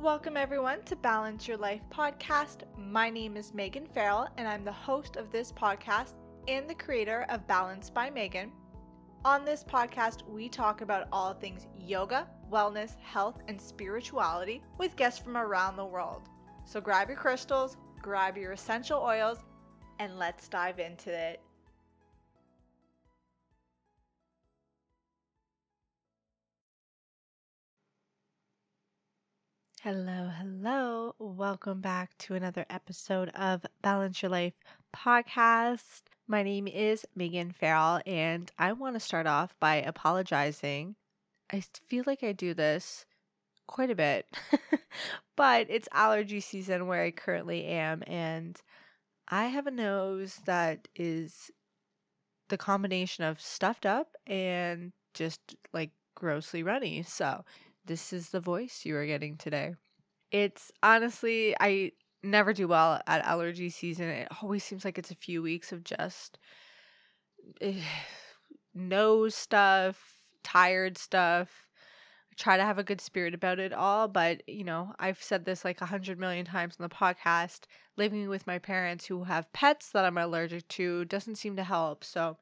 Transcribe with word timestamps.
Welcome, 0.00 0.38
everyone, 0.38 0.82
to 0.84 0.96
Balance 0.96 1.46
Your 1.46 1.58
Life 1.58 1.82
podcast. 1.90 2.62
My 2.78 3.10
name 3.10 3.36
is 3.36 3.52
Meghan 3.52 3.86
Farrell, 3.86 4.28
and 4.38 4.48
I'm 4.48 4.64
the 4.64 4.72
host 4.72 5.16
of 5.16 5.30
this 5.30 5.52
podcast 5.52 6.14
and 6.48 6.66
the 6.66 6.74
creator 6.74 7.26
of 7.28 7.46
Balance 7.46 7.90
by 7.90 8.08
Meghan. 8.08 8.50
On 9.26 9.44
this 9.44 9.62
podcast, 9.62 10.26
we 10.26 10.48
talk 10.48 10.80
about 10.80 11.06
all 11.12 11.34
things 11.34 11.66
yoga, 11.78 12.26
wellness, 12.50 12.98
health, 13.00 13.42
and 13.46 13.60
spirituality 13.60 14.62
with 14.78 14.96
guests 14.96 15.22
from 15.22 15.36
around 15.36 15.76
the 15.76 15.84
world. 15.84 16.30
So 16.64 16.80
grab 16.80 17.08
your 17.08 17.18
crystals, 17.18 17.76
grab 18.00 18.38
your 18.38 18.52
essential 18.52 19.02
oils, 19.02 19.44
and 19.98 20.18
let's 20.18 20.48
dive 20.48 20.78
into 20.78 21.12
it. 21.12 21.42
Hello, 29.82 30.30
hello. 30.38 31.14
Welcome 31.18 31.80
back 31.80 32.10
to 32.18 32.34
another 32.34 32.66
episode 32.68 33.30
of 33.30 33.64
Balance 33.80 34.20
Your 34.20 34.30
Life 34.30 34.52
podcast. 34.94 36.02
My 36.28 36.42
name 36.42 36.68
is 36.68 37.06
Meghan 37.18 37.54
Farrell, 37.54 38.02
and 38.04 38.52
I 38.58 38.72
want 38.74 38.96
to 38.96 39.00
start 39.00 39.26
off 39.26 39.54
by 39.58 39.76
apologizing. 39.76 40.96
I 41.50 41.62
feel 41.88 42.04
like 42.06 42.22
I 42.22 42.32
do 42.32 42.52
this 42.52 43.06
quite 43.66 43.88
a 43.88 43.94
bit, 43.94 44.26
but 45.34 45.68
it's 45.70 45.88
allergy 45.92 46.40
season 46.40 46.86
where 46.86 47.02
I 47.02 47.10
currently 47.10 47.64
am, 47.64 48.02
and 48.06 48.60
I 49.28 49.46
have 49.46 49.66
a 49.66 49.70
nose 49.70 50.38
that 50.44 50.88
is 50.94 51.50
the 52.50 52.58
combination 52.58 53.24
of 53.24 53.40
stuffed 53.40 53.86
up 53.86 54.14
and 54.26 54.92
just 55.14 55.40
like 55.72 55.92
grossly 56.14 56.62
runny. 56.62 57.02
So, 57.02 57.46
this 57.90 58.12
is 58.12 58.30
the 58.30 58.38
voice 58.38 58.82
you 58.84 58.96
are 58.96 59.04
getting 59.04 59.36
today. 59.36 59.74
It's 60.30 60.70
honestly, 60.80 61.56
I 61.58 61.90
never 62.22 62.52
do 62.52 62.68
well 62.68 63.00
at 63.04 63.24
allergy 63.24 63.68
season. 63.68 64.08
It 64.08 64.28
always 64.40 64.62
seems 64.62 64.84
like 64.84 64.96
it's 64.96 65.10
a 65.10 65.16
few 65.16 65.42
weeks 65.42 65.72
of 65.72 65.82
just 65.82 66.38
eh, 67.60 67.82
nose 68.74 69.34
stuff, 69.34 70.20
tired 70.44 70.98
stuff. 70.98 71.66
I 72.30 72.34
try 72.36 72.56
to 72.56 72.64
have 72.64 72.78
a 72.78 72.84
good 72.84 73.00
spirit 73.00 73.34
about 73.34 73.58
it 73.58 73.72
all, 73.72 74.06
but 74.06 74.48
you 74.48 74.62
know, 74.62 74.94
I've 75.00 75.20
said 75.20 75.44
this 75.44 75.64
like 75.64 75.80
a 75.80 75.86
hundred 75.86 76.16
million 76.16 76.46
times 76.46 76.76
on 76.78 76.88
the 76.88 76.94
podcast. 76.94 77.62
Living 77.96 78.28
with 78.28 78.46
my 78.46 78.60
parents 78.60 79.04
who 79.04 79.24
have 79.24 79.52
pets 79.52 79.90
that 79.90 80.04
I'm 80.04 80.16
allergic 80.16 80.68
to 80.78 81.06
doesn't 81.06 81.38
seem 81.38 81.56
to 81.56 81.64
help. 81.64 82.04
So 82.04 82.36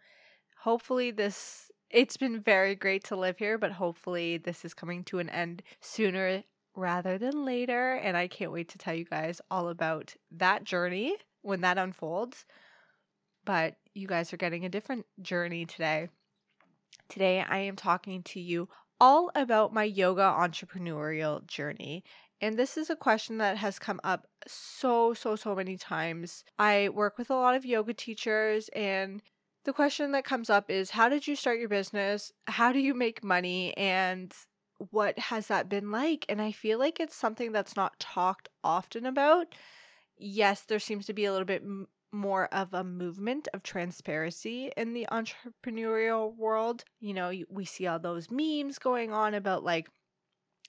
hopefully 0.59 1.11
this 1.11 1.68
it's 1.91 2.17
been 2.17 2.41
very 2.41 2.75
great 2.75 3.05
to 3.05 3.17
live 3.17 3.39
here, 3.39 3.59
but 3.59 3.73
hopefully 3.73 4.39
this 4.39 4.65
is 4.65 4.75
coming 4.75 5.05
to 5.05 5.19
an 5.19 5.31
end 5.31 5.63
sooner 5.81 6.43
rather 6.75 7.19
than 7.19 7.45
later. 7.45 7.95
And 7.95 8.17
I 8.17 8.29
can't 8.29 8.53
wait 8.53 8.69
to 8.71 8.79
tell 8.79 8.95
you 8.95 9.05
guys 9.05 9.41
all 9.51 9.69
about 9.69 10.15
that 10.33 10.65
journey 10.65 11.17
when 11.43 11.63
that 11.63 11.79
unfolds. 11.79 12.45
But 13.45 13.77
you 13.95 14.07
guys 14.07 14.33
are 14.33 14.39
getting 14.39 14.65
a 14.65 14.71
different 14.71 15.07
journey 15.23 15.65
today. 15.65 16.09
Today, 17.09 17.41
I 17.41 17.59
am 17.59 17.77
talking 17.77 18.23
to 18.25 18.41
you 18.41 18.69
all 19.01 19.31
about 19.35 19.73
my 19.73 19.85
yoga 19.85 20.23
entrepreneurial 20.23 21.47
journey. 21.47 22.05
And 22.41 22.57
this 22.57 22.77
is 22.77 22.91
a 22.91 22.97
question 22.97 23.39
that 23.39 23.57
has 23.57 23.79
come 23.79 24.01
up 24.05 24.27
so, 24.47 25.15
so, 25.15 25.37
so 25.37 25.55
many 25.55 25.77
times. 25.77 26.45
I 26.59 26.91
work 26.91 27.19
with 27.19 27.31
a 27.31 27.35
lot 27.35 27.55
of 27.55 27.65
yoga 27.65 27.95
teachers, 27.95 28.69
and 28.69 29.23
the 29.69 29.75
question 29.75 30.13
that 30.13 30.25
comes 30.25 30.49
up 30.49 30.71
is 30.71 30.89
how 30.89 31.11
did 31.11 31.27
you 31.27 31.37
start 31.37 31.59
your 31.59 31.69
business? 31.69 32.33
How 32.47 32.73
do 32.73 32.79
you 32.79 32.95
make 32.95 33.23
money? 33.23 33.77
And 33.77 34.35
what 34.93 35.19
has 35.19 35.49
that 35.49 35.69
been 35.69 35.91
like? 35.91 36.25
And 36.31 36.41
I 36.41 36.53
feel 36.53 36.79
like 36.79 37.01
it's 37.01 37.15
something 37.15 37.53
that's 37.53 37.77
not 37.77 38.01
talked 38.01 38.49
often 38.65 39.05
about. 39.05 39.55
Yes, 40.17 40.63
there 40.65 40.79
seems 40.79 41.05
to 41.05 41.13
be 41.13 41.27
a 41.27 41.33
little 41.33 41.45
bit 41.45 41.61
m- 41.61 41.87
more 42.13 42.47
of 42.47 42.73
a 42.73 42.83
movement 42.83 43.47
of 43.53 43.63
transparency 43.63 44.73
in 44.75 44.95
the 44.95 45.07
entrepreneurial 45.13 46.35
world. 46.35 46.83
You 47.01 47.13
know, 47.13 47.31
we 47.51 47.67
see 47.67 47.87
all 47.87 47.99
those 47.99 48.31
memes 48.31 48.79
going 48.79 49.13
on 49.13 49.35
about 49.35 49.65
like, 49.65 49.91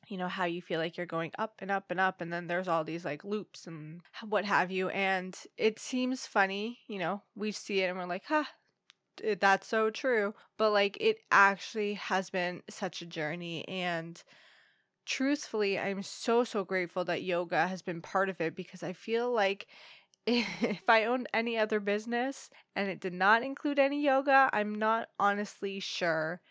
you 0.10 0.18
know, 0.18 0.28
how 0.28 0.44
you 0.44 0.62
feel 0.62 0.80
like 0.82 0.98
you're 0.98 1.06
going 1.06 1.32
up 1.40 1.56
and 1.60 1.72
up 1.72 1.86
and 1.90 2.02
up, 2.02 2.20
and 2.20 2.34
then 2.34 2.48
there's 2.48 2.68
all 2.68 2.84
these 2.84 3.06
like 3.06 3.24
loops 3.24 3.66
and 3.66 4.02
what 4.28 4.44
have 4.44 4.72
you. 4.72 4.90
And 4.90 5.38
it 5.58 5.80
seems 5.80 6.26
funny, 6.28 6.80
you 6.90 7.00
know, 7.00 7.24
we 7.36 7.54
see 7.54 7.82
it 7.82 7.88
and 7.90 7.98
we're 7.98 8.06
like, 8.06 8.26
huh, 8.28 8.44
it- 9.22 9.40
that's 9.42 9.68
so 9.68 9.90
true. 9.90 10.34
But 10.58 10.72
like 10.72 10.98
it 11.00 11.20
actually 11.32 11.96
has 11.96 12.30
been 12.30 12.64
such 12.70 13.02
a 13.02 13.06
journey 13.06 13.68
and 13.68 14.22
truthfully, 15.06 15.80
I'm 15.80 16.04
so 16.04 16.44
so 16.46 16.64
grateful 16.66 17.06
that 17.06 17.24
yoga 17.24 17.68
has 17.68 17.82
been 17.82 18.02
part 18.02 18.30
of 18.30 18.42
it 18.42 18.56
because 18.56 18.84
I 18.84 18.94
feel 18.94 19.32
like 19.32 19.68
if 20.28 20.90
I 20.90 21.06
owned 21.06 21.30
any 21.34 21.58
other 21.58 21.80
business 21.82 22.50
and 22.76 22.90
it 22.90 23.02
did 23.02 23.14
not 23.14 23.44
include 23.44 23.80
any 23.80 24.02
yoga, 24.04 24.50
I'm 24.54 24.76
not 24.76 25.10
honestly 25.20 25.80
sure 25.82 26.42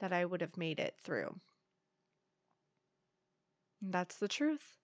that 0.00 0.12
I 0.12 0.24
would 0.26 0.42
have 0.42 0.56
made 0.58 0.80
it 0.80 0.96
through. 1.02 1.40
That's 3.82 4.18
the 4.18 4.26
truth. 4.26 4.83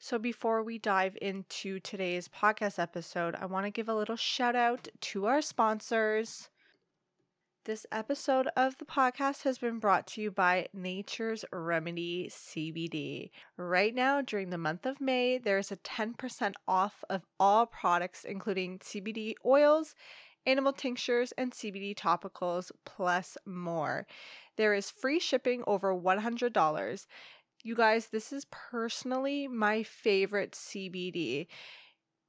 So, 0.00 0.16
before 0.16 0.62
we 0.62 0.78
dive 0.78 1.18
into 1.20 1.80
today's 1.80 2.28
podcast 2.28 2.78
episode, 2.78 3.34
I 3.34 3.46
want 3.46 3.66
to 3.66 3.70
give 3.72 3.88
a 3.88 3.94
little 3.94 4.14
shout 4.14 4.54
out 4.54 4.86
to 5.00 5.26
our 5.26 5.42
sponsors. 5.42 6.48
This 7.64 7.84
episode 7.90 8.48
of 8.56 8.78
the 8.78 8.84
podcast 8.84 9.42
has 9.42 9.58
been 9.58 9.80
brought 9.80 10.06
to 10.08 10.22
you 10.22 10.30
by 10.30 10.68
Nature's 10.72 11.44
Remedy 11.52 12.30
CBD. 12.30 13.32
Right 13.56 13.92
now, 13.92 14.22
during 14.22 14.50
the 14.50 14.56
month 14.56 14.86
of 14.86 15.00
May, 15.00 15.38
there 15.38 15.58
is 15.58 15.72
a 15.72 15.76
10% 15.78 16.54
off 16.68 17.02
of 17.10 17.26
all 17.40 17.66
products, 17.66 18.24
including 18.24 18.78
CBD 18.78 19.34
oils, 19.44 19.96
animal 20.46 20.72
tinctures, 20.72 21.32
and 21.32 21.52
CBD 21.52 21.96
topicals, 21.96 22.70
plus 22.84 23.36
more. 23.44 24.06
There 24.54 24.74
is 24.74 24.90
free 24.90 25.18
shipping 25.18 25.64
over 25.66 25.92
$100. 25.92 27.06
You 27.64 27.74
guys, 27.74 28.06
this 28.06 28.32
is 28.32 28.46
personally 28.50 29.48
my 29.48 29.82
favorite 29.82 30.52
CBD. 30.52 31.48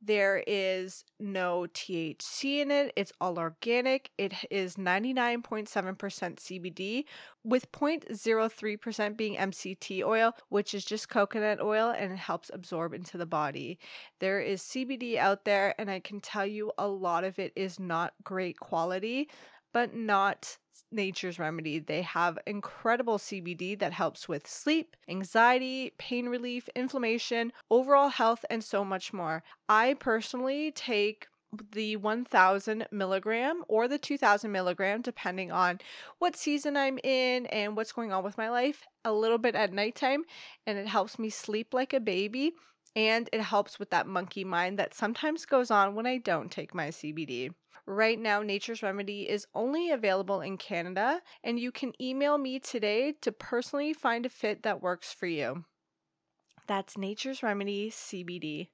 There 0.01 0.43
is 0.47 1.03
no 1.19 1.67
THC 1.73 2.61
in 2.61 2.71
it. 2.71 2.93
It's 2.95 3.11
all 3.21 3.37
organic. 3.37 4.09
It 4.17 4.33
is 4.49 4.75
99.7% 4.77 5.67
CBD 5.67 7.03
with 7.43 7.71
0.03% 7.71 9.17
being 9.17 9.35
MCT 9.35 10.03
oil, 10.03 10.33
which 10.47 10.73
is 10.73 10.83
just 10.83 11.09
coconut 11.09 11.61
oil 11.61 11.89
and 11.89 12.11
it 12.11 12.17
helps 12.17 12.49
absorb 12.53 12.93
into 12.93 13.17
the 13.17 13.25
body. 13.25 13.77
There 14.19 14.39
is 14.39 14.63
CBD 14.63 15.17
out 15.17 15.45
there, 15.45 15.75
and 15.77 15.91
I 15.91 15.99
can 15.99 16.21
tell 16.21 16.45
you 16.45 16.71
a 16.77 16.87
lot 16.87 17.23
of 17.23 17.37
it 17.37 17.53
is 17.55 17.79
not 17.79 18.13
great 18.23 18.59
quality, 18.59 19.29
but 19.73 19.93
not 19.93 20.57
Nature's 20.91 21.39
Remedy. 21.39 21.79
They 21.79 22.01
have 22.03 22.39
incredible 22.45 23.17
CBD 23.17 23.75
that 23.75 23.93
helps 23.93 24.27
with 24.27 24.47
sleep, 24.47 24.95
anxiety, 25.07 25.93
pain 25.97 26.27
relief, 26.29 26.69
inflammation, 26.75 27.51
overall 27.69 28.09
health, 28.09 28.45
and 28.49 28.63
so 28.63 28.83
much 28.85 29.13
more. 29.13 29.43
I 29.67 29.95
personally 29.95 30.71
take 30.71 31.27
the 31.71 31.95
1000 31.95 32.87
milligram 32.91 33.63
or 33.67 33.87
the 33.87 33.97
2000 33.97 34.51
milligram, 34.51 35.01
depending 35.01 35.51
on 35.51 35.79
what 36.19 36.35
season 36.35 36.77
I'm 36.77 36.99
in 37.03 37.45
and 37.47 37.75
what's 37.75 37.91
going 37.91 38.11
on 38.11 38.23
with 38.23 38.37
my 38.37 38.49
life, 38.49 38.85
a 39.03 39.11
little 39.13 39.37
bit 39.39 39.55
at 39.55 39.73
nighttime, 39.73 40.23
and 40.67 40.77
it 40.77 40.87
helps 40.87 41.17
me 41.19 41.29
sleep 41.29 41.73
like 41.73 41.93
a 41.93 41.99
baby. 41.99 42.53
And 42.95 43.29
it 43.31 43.41
helps 43.41 43.77
with 43.79 43.91
that 43.91 44.07
monkey 44.07 44.43
mind 44.43 44.79
that 44.79 44.93
sometimes 44.93 45.45
goes 45.45 45.71
on 45.71 45.95
when 45.95 46.05
I 46.07 46.17
don't 46.17 46.51
take 46.51 46.73
my 46.73 46.89
CBD. 46.89 47.51
Right 47.89 48.19
now, 48.19 48.43
Nature's 48.43 48.83
Remedy 48.83 49.27
is 49.27 49.47
only 49.55 49.89
available 49.89 50.41
in 50.41 50.59
Canada, 50.59 51.23
and 51.43 51.59
you 51.59 51.71
can 51.71 51.99
email 51.99 52.37
me 52.37 52.59
today 52.59 53.13
to 53.13 53.31
personally 53.31 53.93
find 53.93 54.27
a 54.27 54.29
fit 54.29 54.61
that 54.61 54.79
works 54.83 55.11
for 55.11 55.25
you. 55.25 55.65
That's 56.67 56.97
Nature's 56.97 57.41
Remedy 57.41 57.89
CBD. 57.89 58.69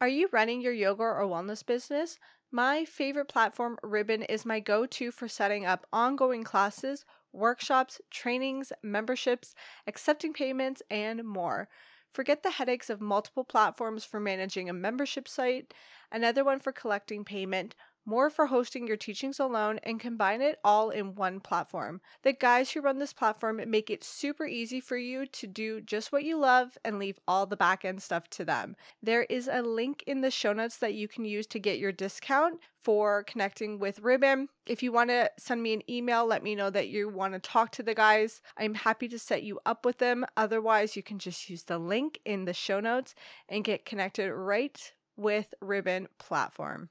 Are 0.00 0.08
you 0.08 0.30
running 0.32 0.62
your 0.62 0.72
yoga 0.72 1.02
or 1.02 1.20
wellness 1.24 1.66
business? 1.66 2.18
My 2.50 2.86
favorite 2.86 3.28
platform, 3.28 3.78
Ribbon, 3.82 4.22
is 4.22 4.46
my 4.46 4.58
go 4.58 4.86
to 4.86 5.12
for 5.12 5.28
setting 5.28 5.66
up 5.66 5.86
ongoing 5.92 6.44
classes, 6.44 7.04
workshops, 7.30 8.00
trainings, 8.10 8.72
memberships, 8.82 9.54
accepting 9.86 10.32
payments, 10.32 10.82
and 10.90 11.22
more. 11.24 11.68
Forget 12.12 12.42
the 12.42 12.50
headaches 12.50 12.90
of 12.90 13.00
multiple 13.00 13.44
platforms 13.44 14.04
for 14.04 14.20
managing 14.20 14.68
a 14.68 14.72
membership 14.72 15.28
site, 15.28 15.72
another 16.10 16.44
one 16.44 16.60
for 16.60 16.72
collecting 16.72 17.24
payment, 17.24 17.74
more 18.08 18.30
for 18.30 18.46
hosting 18.46 18.86
your 18.86 18.96
teachings 18.96 19.38
alone, 19.38 19.78
and 19.82 20.00
combine 20.00 20.40
it 20.40 20.58
all 20.64 20.88
in 20.88 21.14
one 21.14 21.38
platform. 21.40 22.00
The 22.22 22.32
guys 22.32 22.70
who 22.70 22.80
run 22.80 22.98
this 22.98 23.12
platform 23.12 23.60
make 23.66 23.90
it 23.90 24.02
super 24.02 24.46
easy 24.46 24.80
for 24.80 24.96
you 24.96 25.26
to 25.26 25.46
do 25.46 25.82
just 25.82 26.10
what 26.10 26.24
you 26.24 26.38
love 26.38 26.78
and 26.86 26.98
leave 26.98 27.20
all 27.28 27.44
the 27.44 27.54
back 27.54 27.84
end 27.84 28.02
stuff 28.02 28.26
to 28.30 28.46
them. 28.46 28.76
There 29.02 29.24
is 29.24 29.46
a 29.46 29.60
link 29.60 30.04
in 30.06 30.22
the 30.22 30.30
show 30.30 30.54
notes 30.54 30.78
that 30.78 30.94
you 30.94 31.06
can 31.06 31.26
use 31.26 31.46
to 31.48 31.58
get 31.58 31.78
your 31.78 31.92
discount 31.92 32.58
for 32.82 33.24
connecting 33.24 33.78
with 33.78 34.00
Ribbon. 34.00 34.48
If 34.64 34.82
you 34.82 34.90
want 34.90 35.10
to 35.10 35.30
send 35.38 35.62
me 35.62 35.74
an 35.74 35.90
email, 35.90 36.24
let 36.24 36.42
me 36.42 36.54
know 36.54 36.70
that 36.70 36.88
you 36.88 37.10
want 37.10 37.34
to 37.34 37.40
talk 37.40 37.72
to 37.72 37.82
the 37.82 37.94
guys. 37.94 38.40
I'm 38.56 38.72
happy 38.72 39.08
to 39.08 39.18
set 39.18 39.42
you 39.42 39.60
up 39.66 39.84
with 39.84 39.98
them. 39.98 40.24
Otherwise, 40.38 40.96
you 40.96 41.02
can 41.02 41.18
just 41.18 41.50
use 41.50 41.64
the 41.64 41.78
link 41.78 42.18
in 42.24 42.46
the 42.46 42.54
show 42.54 42.80
notes 42.80 43.14
and 43.50 43.62
get 43.62 43.84
connected 43.84 44.32
right 44.32 44.92
with 45.18 45.52
Ribbon 45.60 46.08
platform. 46.18 46.88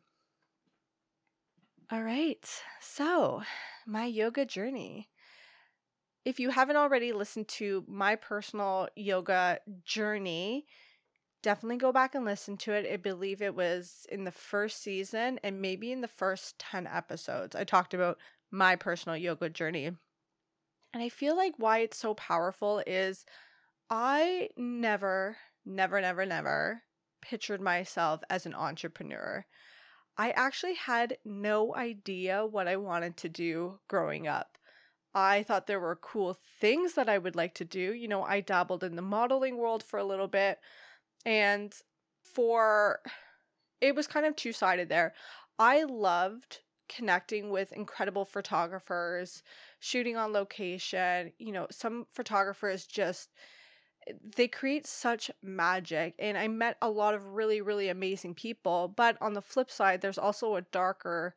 All 1.91 2.01
right, 2.01 2.63
so 2.79 3.43
my 3.85 4.05
yoga 4.05 4.45
journey. 4.45 5.09
If 6.25 6.39
you 6.39 6.51
haven't 6.51 6.75
already 6.75 7.11
listened 7.11 7.47
to 7.57 7.83
my 7.87 8.15
personal 8.17 8.87
yoga 8.95 9.59
journey, 9.83 10.67
definitely 11.41 11.77
go 11.77 11.91
back 11.91 12.15
and 12.15 12.25
listen 12.25 12.57
to 12.57 12.73
it. 12.73 12.91
I 12.91 12.97
believe 12.97 13.41
it 13.41 13.55
was 13.55 14.05
in 14.09 14.23
the 14.23 14.31
first 14.31 14.81
season 14.81 15.39
and 15.43 15.61
maybe 15.61 15.91
in 15.91 16.01
the 16.01 16.07
first 16.07 16.59
10 16.59 16.87
episodes. 16.87 17.55
I 17.55 17.63
talked 17.65 17.93
about 17.93 18.19
my 18.51 18.75
personal 18.75 19.17
yoga 19.17 19.49
journey. 19.49 19.85
And 20.93 21.01
I 21.01 21.07
feel 21.07 21.37
like 21.37 21.53
why 21.55 21.77
it's 21.79 21.97
so 21.97 22.13
powerful 22.13 22.83
is 22.85 23.25
I 23.89 24.49
never, 24.57 25.37
never, 25.65 26.01
never, 26.01 26.25
never 26.25 26.83
pictured 27.21 27.61
myself 27.61 28.21
as 28.29 28.45
an 28.45 28.55
entrepreneur. 28.55 29.45
I 30.17 30.31
actually 30.31 30.73
had 30.73 31.17
no 31.23 31.75
idea 31.75 32.45
what 32.45 32.67
I 32.67 32.75
wanted 32.77 33.17
to 33.17 33.29
do 33.29 33.79
growing 33.87 34.27
up. 34.27 34.57
I 35.13 35.43
thought 35.43 35.67
there 35.67 35.79
were 35.79 35.95
cool 35.95 36.33
things 36.59 36.93
that 36.93 37.09
I 37.09 37.17
would 37.17 37.35
like 37.35 37.53
to 37.55 37.65
do. 37.65 37.93
You 37.93 38.07
know, 38.07 38.23
I 38.23 38.41
dabbled 38.41 38.83
in 38.83 38.95
the 38.95 39.01
modeling 39.01 39.57
world 39.57 39.83
for 39.83 39.99
a 39.99 40.03
little 40.03 40.27
bit, 40.27 40.59
and 41.25 41.73
for 42.23 43.01
it 43.81 43.95
was 43.95 44.07
kind 44.07 44.25
of 44.25 44.35
two 44.35 44.53
sided 44.53 44.89
there. 44.89 45.13
I 45.59 45.83
loved 45.83 46.61
connecting 46.89 47.49
with 47.49 47.71
incredible 47.73 48.25
photographers, 48.25 49.43
shooting 49.79 50.17
on 50.17 50.33
location. 50.33 51.33
You 51.37 51.51
know, 51.51 51.67
some 51.71 52.07
photographers 52.13 52.85
just 52.87 53.29
they 54.35 54.47
create 54.47 54.85
such 54.87 55.31
magic 55.41 56.15
and 56.19 56.37
I 56.37 56.47
met 56.47 56.77
a 56.81 56.89
lot 56.89 57.13
of 57.15 57.33
really 57.33 57.61
really 57.61 57.89
amazing 57.89 58.35
people, 58.35 58.87
but 58.87 59.17
on 59.21 59.33
the 59.33 59.41
flip 59.41 59.69
side 59.71 60.01
there's 60.01 60.17
also 60.17 60.55
a 60.55 60.61
darker 60.61 61.35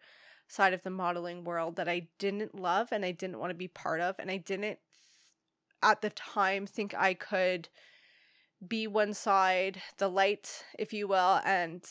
side 0.48 0.72
of 0.74 0.82
the 0.82 0.90
modeling 0.90 1.44
world 1.44 1.76
that 1.76 1.88
I 1.88 2.08
didn't 2.18 2.54
love 2.54 2.88
and 2.92 3.04
I 3.04 3.12
didn't 3.12 3.38
want 3.38 3.50
to 3.50 3.54
be 3.54 3.68
part 3.68 4.00
of 4.00 4.18
and 4.18 4.30
I 4.30 4.36
didn't 4.38 4.78
at 5.82 6.00
the 6.00 6.10
time 6.10 6.66
think 6.66 6.94
I 6.94 7.14
could 7.14 7.68
be 8.66 8.86
one 8.86 9.14
side, 9.14 9.80
the 9.98 10.08
light, 10.08 10.64
if 10.78 10.92
you 10.92 11.08
will, 11.08 11.40
and 11.44 11.84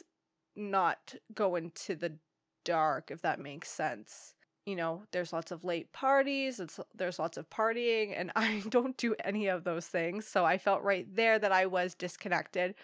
not 0.55 1.15
go 1.33 1.55
into 1.55 1.95
the 1.95 2.17
dark, 2.63 3.11
if 3.11 3.21
that 3.21 3.39
makes 3.39 3.69
sense 3.69 4.35
you 4.69 4.75
know, 4.75 5.03
there's 5.11 5.33
lots 5.33 5.51
of 5.51 5.63
late 5.65 5.91
parties, 5.93 6.59
it's 6.59 6.79
there's 6.95 7.19
lots 7.19 7.37
of 7.37 7.49
partying 7.49 8.13
and 8.15 8.31
I 8.37 8.63
don't 8.69 8.95
do 8.97 9.15
any 9.25 9.47
of 9.47 9.63
those 9.63 9.87
things. 9.87 10.27
So 10.27 10.45
I 10.45 10.57
felt 10.59 10.83
right 10.83 11.07
there 11.15 11.39
that 11.39 11.51
I 11.51 11.65
was 11.65 11.95
disconnected. 11.95 12.75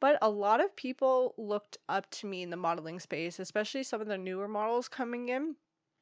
But 0.00 0.18
a 0.22 0.30
lot 0.30 0.60
of 0.64 0.76
people 0.76 1.34
looked 1.38 1.78
up 1.88 2.10
to 2.12 2.26
me 2.26 2.42
in 2.42 2.50
the 2.50 2.56
modeling 2.56 3.00
space, 3.00 3.38
especially 3.38 3.82
some 3.82 4.00
of 4.00 4.08
the 4.08 4.18
newer 4.18 4.48
models 4.48 4.88
coming 4.88 5.28
in. 5.28 5.56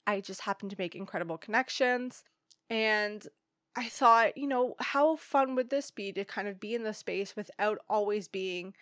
I 0.07 0.21
just 0.21 0.41
happened 0.41 0.71
to 0.71 0.77
make 0.79 0.95
incredible 0.95 1.39
connections 1.39 2.25
and 2.71 3.27
I 3.77 3.89
thought, 3.89 4.37
you 4.37 4.47
know, 4.47 4.77
how 4.79 5.17
fun 5.17 5.57
would 5.57 5.71
this 5.71 5.91
be 5.91 6.13
to 6.13 6.25
kind 6.25 6.47
of 6.49 6.61
be 6.61 6.75
in 6.75 6.85
the 6.85 6.95
space 6.95 7.35
without 7.35 7.79
always 7.89 8.29
being 8.29 8.75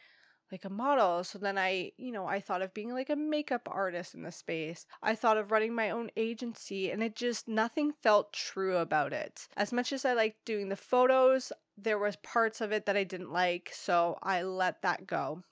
like 0.53 0.67
a 0.67 0.71
model. 0.71 1.25
So 1.25 1.39
then 1.39 1.57
I, 1.57 1.93
you 1.97 2.13
know, 2.13 2.27
I 2.27 2.39
thought 2.39 2.61
of 2.61 2.75
being 2.75 2.93
like 2.93 3.09
a 3.09 3.17
makeup 3.17 3.67
artist 3.71 4.15
in 4.15 4.23
the 4.23 4.31
space. 4.31 4.87
I 5.03 5.15
thought 5.15 5.39
of 5.39 5.51
running 5.51 5.75
my 5.75 5.91
own 5.91 6.11
agency 6.15 6.91
and 6.91 7.03
it 7.03 7.17
just 7.17 7.49
nothing 7.49 7.93
felt 8.03 8.35
true 8.35 8.77
about 8.77 9.15
it. 9.15 9.49
As 9.57 9.73
much 9.73 9.93
as 9.93 10.05
I 10.05 10.13
liked 10.13 10.45
doing 10.45 10.69
the 10.69 10.77
photos, 10.77 11.53
there 11.79 11.99
was 11.99 12.17
parts 12.17 12.61
of 12.61 12.71
it 12.71 12.85
that 12.85 12.99
I 12.99 13.05
didn't 13.05 13.33
like, 13.33 13.71
so 13.73 14.19
I 14.23 14.43
let 14.43 14.83
that 14.83 15.07
go. 15.07 15.43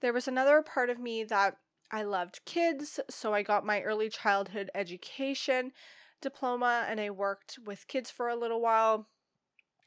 There 0.00 0.12
was 0.12 0.28
another 0.28 0.60
part 0.60 0.90
of 0.90 0.98
me 0.98 1.24
that 1.24 1.56
I 1.90 2.02
loved 2.02 2.44
kids, 2.44 3.00
so 3.08 3.32
I 3.32 3.42
got 3.42 3.64
my 3.64 3.80
early 3.80 4.10
childhood 4.10 4.70
education 4.74 5.72
diploma 6.20 6.84
and 6.88 7.00
I 7.00 7.08
worked 7.08 7.58
with 7.64 7.88
kids 7.88 8.10
for 8.10 8.28
a 8.28 8.36
little 8.36 8.60
while. 8.60 9.08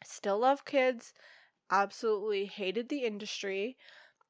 Still 0.03 0.39
love 0.39 0.65
kids. 0.65 1.13
Absolutely 1.69 2.45
hated 2.45 2.89
the 2.89 3.03
industry 3.03 3.77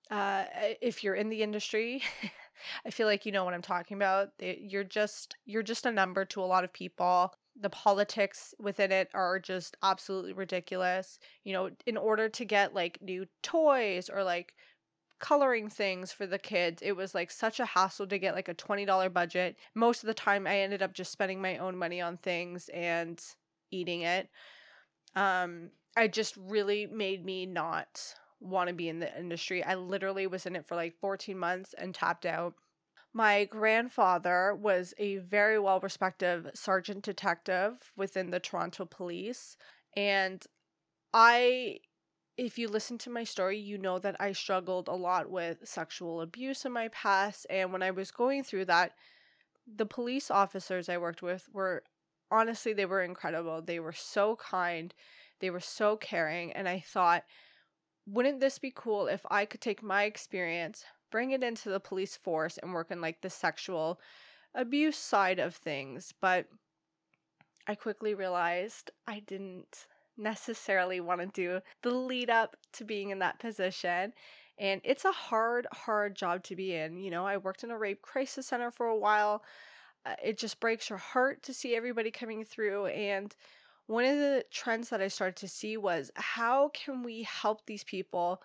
uh, 0.10 0.46
if 0.82 1.04
you're 1.04 1.16
in 1.16 1.30
the 1.30 1.44
industry, 1.44 2.02
I 2.86 2.92
feel 2.92 3.08
like 3.08 3.26
you 3.26 3.32
know 3.32 3.46
what 3.46 3.54
I'm 3.54 3.62
talking 3.62 3.98
about. 3.98 4.30
You're 4.40 4.84
just 4.84 5.36
you're 5.46 5.64
just 5.64 5.86
a 5.86 5.92
number 5.92 6.26
to 6.26 6.42
a 6.42 6.46
lot 6.46 6.64
of 6.64 6.74
people. 6.74 7.34
The 7.60 7.70
politics 7.70 8.54
within 8.60 8.92
it 8.92 9.10
are 9.14 9.40
just 9.40 9.78
absolutely 9.84 10.34
ridiculous. 10.34 11.20
You 11.44 11.54
know, 11.54 11.70
in 11.86 11.98
order 11.98 12.30
to 12.30 12.46
get 12.46 12.74
like 12.74 13.02
new 13.02 13.26
toys 13.42 14.10
or 14.10 14.24
like 14.24 14.54
coloring 15.20 15.70
things 15.70 16.12
for 16.12 16.28
the 16.28 16.40
kids, 16.40 16.82
it 16.82 16.94
was 16.94 17.16
like 17.16 17.32
such 17.32 17.60
a 17.60 17.66
hassle 17.66 18.08
to 18.08 18.20
get 18.20 18.36
like 18.36 18.50
a 18.50 18.54
$20 18.56 19.10
budget. 19.10 19.58
Most 19.76 20.04
of 20.04 20.08
the 20.08 20.14
time 20.14 20.48
I 20.48 20.60
ended 20.60 20.82
up 20.82 20.94
just 20.94 21.12
spending 21.12 21.42
my 21.42 21.58
own 21.58 21.78
money 21.78 22.02
on 22.02 22.18
things 22.18 22.70
and 22.70 23.22
eating 23.72 24.02
it. 24.02 24.30
Um 25.16 25.72
I 25.98 26.08
just 26.08 26.38
really 26.38 26.86
made 26.86 27.26
me 27.26 27.48
not 27.48 28.16
want 28.40 28.68
to 28.68 28.74
be 28.74 28.90
in 28.90 29.00
the 29.00 29.18
industry. 29.20 29.64
I 29.64 29.76
literally 29.76 30.28
was 30.28 30.46
in 30.46 30.56
it 30.56 30.66
for 30.66 30.76
like 30.76 30.96
14 31.00 31.38
months 31.38 31.74
and 31.74 31.94
tapped 31.94 32.26
out. 32.26 32.56
My 33.14 33.46
grandfather 33.46 34.54
was 34.56 34.94
a 34.98 35.18
very 35.18 35.60
well 35.60 35.80
respected 35.80 36.52
sergeant 36.56 37.04
detective 37.04 37.92
within 37.96 38.30
the 38.30 38.40
Toronto 38.40 38.86
police. 38.86 39.58
And 39.96 40.46
I, 41.14 41.80
if 42.38 42.58
you 42.60 42.68
listen 42.68 42.98
to 43.00 43.10
my 43.10 43.24
story, 43.24 43.58
you 43.58 43.78
know 43.78 44.00
that 44.00 44.16
I 44.20 44.34
struggled 44.34 44.88
a 44.88 44.94
lot 44.94 45.30
with 45.30 45.68
sexual 45.68 46.22
abuse 46.22 46.66
in 46.66 46.72
my 46.72 46.90
past. 46.90 47.48
And 47.50 47.74
when 47.74 47.84
I 47.84 47.92
was 47.92 48.12
going 48.12 48.44
through 48.44 48.66
that, 48.66 48.94
the 49.68 49.86
police 49.86 50.30
officers 50.32 50.90
I 50.90 50.98
worked 50.98 51.22
with 51.22 51.48
were 51.54 51.84
honestly, 52.32 52.74
they 52.74 52.86
were 52.86 53.02
incredible. 53.02 53.62
They 53.62 53.80
were 53.80 53.94
so 53.94 54.36
kind, 54.36 54.94
they 55.40 55.50
were 55.50 55.60
so 55.60 55.98
caring. 55.98 56.52
And 56.54 56.68
I 56.68 56.80
thought, 56.82 57.24
wouldn't 58.08 58.40
this 58.40 58.58
be 58.58 58.72
cool 58.74 59.08
if 59.08 59.22
I 59.30 59.46
could 59.46 59.62
take 59.62 59.84
my 59.84 60.04
experience, 60.04 60.86
bring 61.12 61.32
it 61.32 61.44
into 61.44 61.70
the 61.70 61.80
police 61.80 62.16
force, 62.16 62.58
and 62.58 62.74
work 62.74 62.90
in 62.90 63.02
like 63.02 63.22
the 63.22 63.30
sexual 63.30 64.00
abuse 64.56 64.98
side 64.98 65.40
of 65.40 65.56
things? 65.56 66.14
But 66.22 66.48
I 67.68 67.76
quickly 67.76 68.16
realized 68.16 68.92
I 69.08 69.20
didn't 69.20 69.88
necessarily 70.16 71.02
want 71.02 71.22
to 71.22 71.28
do 71.28 71.62
the 71.84 71.92
lead 71.92 72.30
up 72.30 72.56
to 72.74 72.86
being 72.86 73.10
in 73.10 73.20
that 73.20 73.40
position. 73.40 74.14
And 74.58 74.82
it's 74.84 75.06
a 75.06 75.12
hard, 75.12 75.68
hard 75.72 76.16
job 76.16 76.44
to 76.46 76.56
be 76.56 76.74
in. 76.74 76.98
You 76.98 77.12
know, 77.12 77.28
I 77.28 77.38
worked 77.38 77.64
in 77.64 77.72
a 77.72 77.78
rape 77.78 78.02
crisis 78.02 78.48
center 78.48 78.72
for 78.72 78.88
a 78.88 78.98
while. 78.98 79.44
Uh, 80.06 80.16
it 80.24 80.40
just 80.40 80.60
breaks 80.60 80.90
your 80.90 80.98
heart 80.98 81.44
to 81.44 81.54
see 81.54 81.76
everybody 81.76 82.10
coming 82.10 82.44
through. 82.44 82.88
And 82.88 83.36
one 83.88 84.06
of 84.06 84.18
the 84.18 84.46
trends 84.52 84.90
that 84.90 85.02
I 85.02 85.08
started 85.08 85.38
to 85.38 85.48
see 85.48 85.78
was 85.78 86.12
how 86.16 86.70
can 86.70 87.04
we 87.04 87.24
help 87.24 87.66
these 87.66 87.84
people 87.84 88.42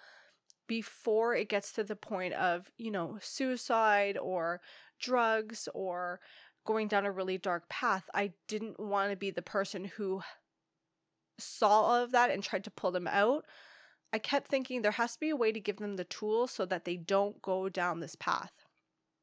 before 0.69 1.35
it 1.35 1.49
gets 1.49 1.73
to 1.73 1.85
the 1.85 1.97
point 1.97 2.33
of, 2.35 2.71
you 2.79 2.91
know, 2.91 3.19
suicide 3.21 4.17
or 4.17 4.61
drugs 5.01 5.69
or 5.75 6.21
going 6.65 6.89
down 6.89 7.05
a 7.05 7.11
really 7.11 7.39
dark 7.39 7.69
path. 7.69 8.09
I 8.15 8.33
didn't 8.47 8.79
want 8.79 9.11
to 9.11 9.17
be 9.17 9.31
the 9.31 9.43
person 9.43 9.85
who 9.85 10.23
saw 11.39 11.83
all 11.83 12.05
of 12.05 12.13
that 12.13 12.31
and 12.31 12.43
tried 12.43 12.65
to 12.65 12.71
pull 12.71 12.93
them 12.93 13.09
out. 13.09 13.45
I 14.13 14.19
kept 14.19 14.49
thinking 14.49 14.81
there 14.81 14.93
has 14.93 15.15
to 15.15 15.21
be 15.21 15.31
a 15.31 15.37
way 15.37 15.51
to 15.51 15.61
give 15.61 15.79
them 15.79 15.97
the 15.97 16.05
tools 16.05 16.53
so 16.53 16.67
that 16.67 16.85
they 16.85 16.97
don't 16.97 17.43
go 17.43 17.69
down 17.69 17.99
this 17.99 18.15
path. 18.15 18.53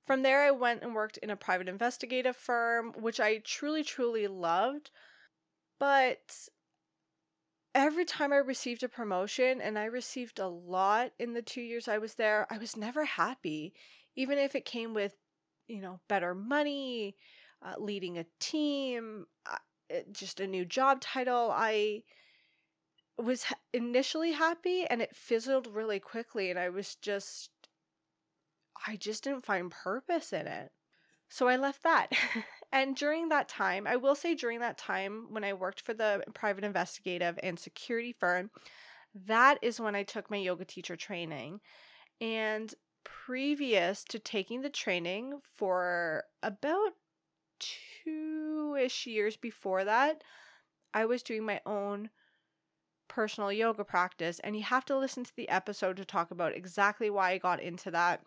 From 0.06 0.24
there, 0.24 0.42
I 0.42 0.52
went 0.52 0.84
and 0.84 0.94
worked 0.94 1.18
in 1.18 1.30
a 1.30 1.36
private 1.38 1.70
investigative 1.70 2.36
firm, 2.36 2.94
which 2.94 3.20
I 3.20 3.38
truly, 3.38 3.84
truly 3.84 4.28
loved. 4.28 4.92
But 5.80 6.50
every 7.74 8.06
time 8.06 8.32
I 8.34 8.38
received 8.38 8.84
a 8.84 8.90
promotion, 8.90 9.60
and 9.62 9.78
I 9.78 9.86
received 9.86 10.38
a 10.40 10.48
lot 10.48 11.12
in 11.20 11.34
the 11.34 11.42
two 11.42 11.62
years 11.62 11.88
I 11.88 11.98
was 11.98 12.14
there, 12.16 12.46
I 12.50 12.58
was 12.60 12.78
never 12.78 13.04
happy. 13.06 13.74
Even 14.16 14.38
if 14.38 14.54
it 14.56 14.66
came 14.66 14.94
with, 14.94 15.16
you 15.68 15.82
know, 15.82 16.00
better 16.08 16.36
money, 16.36 17.16
uh, 17.64 17.76
leading 17.78 18.18
a 18.20 18.26
team, 18.40 19.26
uh, 19.46 19.58
just 20.12 20.40
a 20.40 20.48
new 20.48 20.66
job 20.66 21.02
title, 21.02 21.52
I 21.52 22.04
was 23.20 23.46
initially 23.72 24.32
happy 24.32 24.84
and 24.88 25.00
it 25.00 25.16
fizzled 25.16 25.68
really 25.68 26.00
quickly. 26.00 26.50
And 26.50 26.58
I 26.58 26.70
was 26.70 26.96
just, 26.96 27.52
I 28.86 28.98
just 28.98 29.24
didn't 29.24 29.46
find 29.46 29.72
purpose 29.72 30.34
in 30.34 30.46
it. 30.48 30.72
So 31.30 31.48
I 31.48 31.58
left 31.58 31.84
that. 31.84 32.12
and 32.72 32.96
during 32.96 33.30
that 33.30 33.50
time, 33.50 33.88
I 33.88 33.96
will 33.96 34.16
say 34.16 34.36
during 34.36 34.60
that 34.60 34.78
time 34.78 35.28
when 35.30 35.44
I 35.44 35.54
worked 35.54 35.82
for 35.82 35.94
the 35.94 36.24
private 36.34 36.64
investigative 36.64 37.40
and 37.42 37.60
security 37.60 38.14
firm, 38.14 38.52
that 39.26 39.58
is 39.62 39.80
when 39.80 39.96
I 39.96 40.04
took 40.04 40.30
my 40.30 40.38
yoga 40.38 40.66
teacher 40.66 40.96
training. 40.96 41.62
And 42.22 42.74
previous 43.04 44.04
to 44.06 44.20
taking 44.20 44.62
the 44.62 44.70
training 44.70 45.42
for 45.56 46.26
about 46.44 46.94
two 47.60 48.78
ish 48.80 49.08
years 49.08 49.38
before 49.38 49.84
that, 49.86 50.24
I 50.94 51.06
was 51.06 51.24
doing 51.24 51.44
my 51.44 51.62
own 51.66 52.10
personal 53.08 53.52
yoga 53.52 53.84
practice. 53.84 54.40
And 54.40 54.56
you 54.56 54.64
have 54.64 54.86
to 54.86 54.98
listen 54.98 55.24
to 55.24 55.36
the 55.36 55.50
episode 55.50 55.98
to 55.98 56.06
talk 56.06 56.32
about 56.32 56.56
exactly 56.56 57.10
why 57.10 57.32
I 57.32 57.38
got 57.38 57.62
into 57.62 57.92
that. 57.92 58.22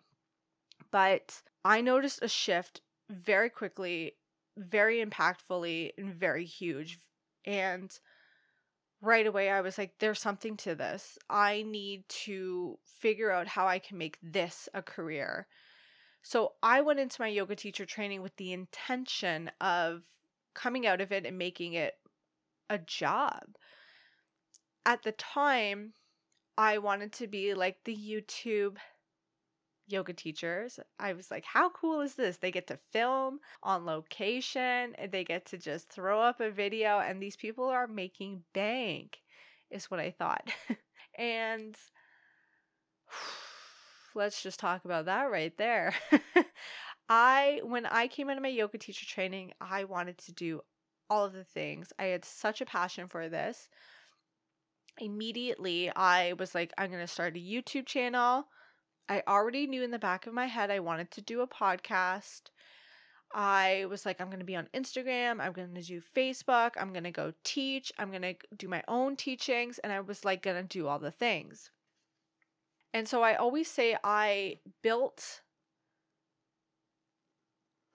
But 0.91 1.41
I 1.65 1.81
noticed 1.81 2.21
a 2.21 2.27
shift 2.27 2.81
very 3.09 3.49
quickly, 3.49 4.15
very 4.57 5.03
impactfully, 5.03 5.91
and 5.97 6.13
very 6.13 6.45
huge. 6.45 6.99
And 7.45 7.91
right 9.01 9.27
away, 9.27 9.49
I 9.49 9.61
was 9.61 9.77
like, 9.77 9.93
there's 9.99 10.19
something 10.19 10.57
to 10.57 10.75
this. 10.75 11.17
I 11.29 11.63
need 11.63 12.07
to 12.25 12.77
figure 12.99 13.31
out 13.31 13.47
how 13.47 13.67
I 13.67 13.79
can 13.79 13.97
make 13.97 14.17
this 14.21 14.69
a 14.73 14.81
career. 14.81 15.47
So 16.21 16.53
I 16.63 16.81
went 16.81 16.99
into 16.99 17.21
my 17.21 17.27
yoga 17.27 17.55
teacher 17.55 17.85
training 17.85 18.21
with 18.21 18.35
the 18.37 18.53
intention 18.53 19.51
of 19.59 20.03
coming 20.53 20.87
out 20.87 21.01
of 21.01 21.11
it 21.11 21.25
and 21.25 21.37
making 21.37 21.73
it 21.73 21.95
a 22.69 22.77
job. 22.77 23.43
At 24.85 25.03
the 25.03 25.11
time, 25.13 25.93
I 26.57 26.77
wanted 26.77 27.11
to 27.13 27.27
be 27.27 27.53
like 27.53 27.77
the 27.83 27.95
YouTube 27.95 28.77
yoga 29.87 30.13
teachers. 30.13 30.79
I 30.99 31.13
was 31.13 31.29
like, 31.29 31.45
how 31.45 31.69
cool 31.69 32.01
is 32.01 32.15
this? 32.15 32.37
They 32.37 32.51
get 32.51 32.67
to 32.67 32.79
film 32.91 33.39
on 33.61 33.85
location, 33.85 34.95
and 34.95 35.11
they 35.11 35.23
get 35.23 35.45
to 35.47 35.57
just 35.57 35.89
throw 35.89 36.21
up 36.21 36.39
a 36.39 36.49
video, 36.51 36.99
and 36.99 37.21
these 37.21 37.35
people 37.35 37.65
are 37.65 37.87
making 37.87 38.43
bank, 38.53 39.17
is 39.69 39.91
what 39.91 39.99
I 39.99 40.11
thought. 40.11 40.49
and 41.17 41.75
let's 44.15 44.41
just 44.41 44.59
talk 44.59 44.85
about 44.85 45.05
that 45.05 45.31
right 45.31 45.55
there. 45.57 45.93
I, 47.09 47.61
when 47.63 47.85
I 47.85 48.07
came 48.07 48.29
into 48.29 48.41
my 48.41 48.47
yoga 48.47 48.77
teacher 48.77 49.05
training, 49.05 49.51
I 49.59 49.83
wanted 49.83 50.17
to 50.19 50.31
do 50.31 50.61
all 51.09 51.25
of 51.25 51.33
the 51.33 51.43
things. 51.43 51.91
I 51.99 52.05
had 52.05 52.25
such 52.25 52.61
a 52.61 52.65
passion 52.65 53.07
for 53.07 53.29
this. 53.29 53.67
Immediately, 54.99 55.91
I 55.95 56.33
was 56.33 56.55
like, 56.55 56.71
I'm 56.77 56.89
going 56.89 57.01
to 57.01 57.07
start 57.07 57.35
a 57.35 57.39
YouTube 57.39 57.85
channel. 57.85 58.47
I 59.09 59.23
already 59.27 59.67
knew 59.67 59.83
in 59.83 59.91
the 59.91 59.99
back 59.99 60.27
of 60.27 60.33
my 60.33 60.45
head 60.45 60.71
I 60.71 60.79
wanted 60.79 61.11
to 61.11 61.21
do 61.21 61.41
a 61.41 61.47
podcast. 61.47 62.41
I 63.33 63.85
was 63.89 64.05
like, 64.05 64.21
I'm 64.21 64.27
going 64.27 64.39
to 64.39 64.45
be 64.45 64.55
on 64.55 64.69
Instagram. 64.73 65.41
I'm 65.41 65.53
going 65.53 65.73
to 65.73 65.81
do 65.81 66.01
Facebook. 66.15 66.71
I'm 66.79 66.93
going 66.93 67.03
to 67.03 67.11
go 67.11 67.33
teach. 67.43 67.91
I'm 67.97 68.09
going 68.11 68.21
to 68.21 68.35
do 68.55 68.67
my 68.67 68.83
own 68.87 69.15
teachings. 69.15 69.79
And 69.79 69.91
I 69.91 70.01
was 70.01 70.23
like, 70.23 70.43
going 70.43 70.61
to 70.61 70.63
do 70.63 70.87
all 70.87 70.99
the 70.99 71.11
things. 71.11 71.71
And 72.93 73.07
so 73.07 73.23
I 73.23 73.35
always 73.35 73.67
say 73.69 73.97
I 74.03 74.59
built 74.83 75.41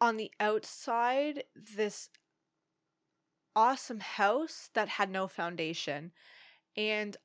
on 0.00 0.16
the 0.16 0.30
outside 0.40 1.44
this 1.54 2.10
awesome 3.54 4.00
house 4.00 4.70
that 4.74 4.88
had 4.88 5.10
no 5.10 5.28
foundation. 5.28 6.12
And 6.76 7.16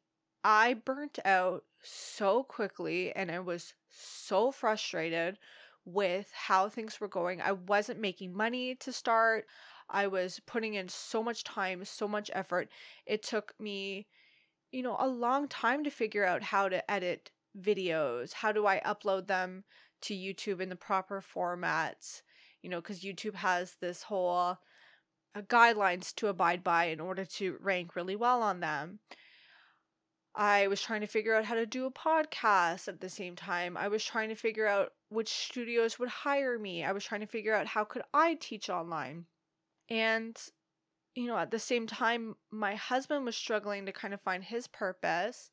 I 0.45 0.75
burnt 0.75 1.19
out 1.25 1.65
so 1.81 2.43
quickly 2.43 3.13
and 3.13 3.29
I 3.31 3.39
was 3.39 3.73
so 3.89 4.51
frustrated 4.51 5.37
with 5.85 6.31
how 6.33 6.69
things 6.69 6.99
were 6.99 7.07
going. 7.09 7.41
I 7.41 7.51
wasn't 7.53 7.99
making 7.99 8.33
money 8.33 8.75
to 8.75 8.93
start. 8.93 9.47
I 9.89 10.07
was 10.07 10.39
putting 10.41 10.75
in 10.75 10.87
so 10.87 11.21
much 11.21 11.43
time, 11.43 11.83
so 11.85 12.07
much 12.07 12.31
effort. 12.33 12.69
It 13.05 13.23
took 13.23 13.53
me, 13.59 14.07
you 14.71 14.83
know, 14.83 14.95
a 14.99 15.07
long 15.07 15.47
time 15.49 15.83
to 15.83 15.91
figure 15.91 16.25
out 16.25 16.41
how 16.43 16.69
to 16.69 16.89
edit 16.91 17.31
videos. 17.59 18.33
How 18.33 18.51
do 18.51 18.65
I 18.65 18.81
upload 18.85 19.27
them 19.27 19.63
to 20.01 20.13
YouTube 20.13 20.61
in 20.61 20.69
the 20.69 20.75
proper 20.75 21.21
formats? 21.21 22.21
You 22.61 22.69
know, 22.69 22.81
because 22.81 23.01
YouTube 23.01 23.35
has 23.35 23.75
this 23.75 24.03
whole 24.03 24.57
uh, 25.35 25.41
guidelines 25.43 26.13
to 26.15 26.27
abide 26.27 26.63
by 26.63 26.85
in 26.85 26.99
order 26.99 27.25
to 27.25 27.57
rank 27.59 27.95
really 27.95 28.15
well 28.15 28.41
on 28.41 28.59
them. 28.59 28.99
I 30.35 30.67
was 30.67 30.81
trying 30.81 31.01
to 31.01 31.07
figure 31.07 31.35
out 31.35 31.45
how 31.45 31.55
to 31.55 31.65
do 31.65 31.85
a 31.85 31.91
podcast 31.91 32.87
at 32.87 32.99
the 32.99 33.09
same 33.09 33.35
time. 33.35 33.77
I 33.77 33.87
was 33.87 34.03
trying 34.03 34.29
to 34.29 34.35
figure 34.35 34.65
out 34.65 34.93
which 35.09 35.29
studios 35.29 35.99
would 35.99 36.09
hire 36.09 36.57
me. 36.57 36.83
I 36.83 36.91
was 36.91 37.05
trying 37.05 37.21
to 37.21 37.27
figure 37.27 37.53
out 37.53 37.67
how 37.67 37.83
could 37.83 38.03
I 38.13 38.35
teach 38.35 38.69
online. 38.69 39.27
And 39.89 40.35
you 41.15 41.27
know, 41.27 41.37
at 41.37 41.51
the 41.51 41.59
same 41.59 41.85
time 41.85 42.35
my 42.49 42.75
husband 42.75 43.25
was 43.25 43.35
struggling 43.35 43.85
to 43.85 43.91
kind 43.91 44.13
of 44.13 44.21
find 44.21 44.43
his 44.43 44.67
purpose. 44.67 45.51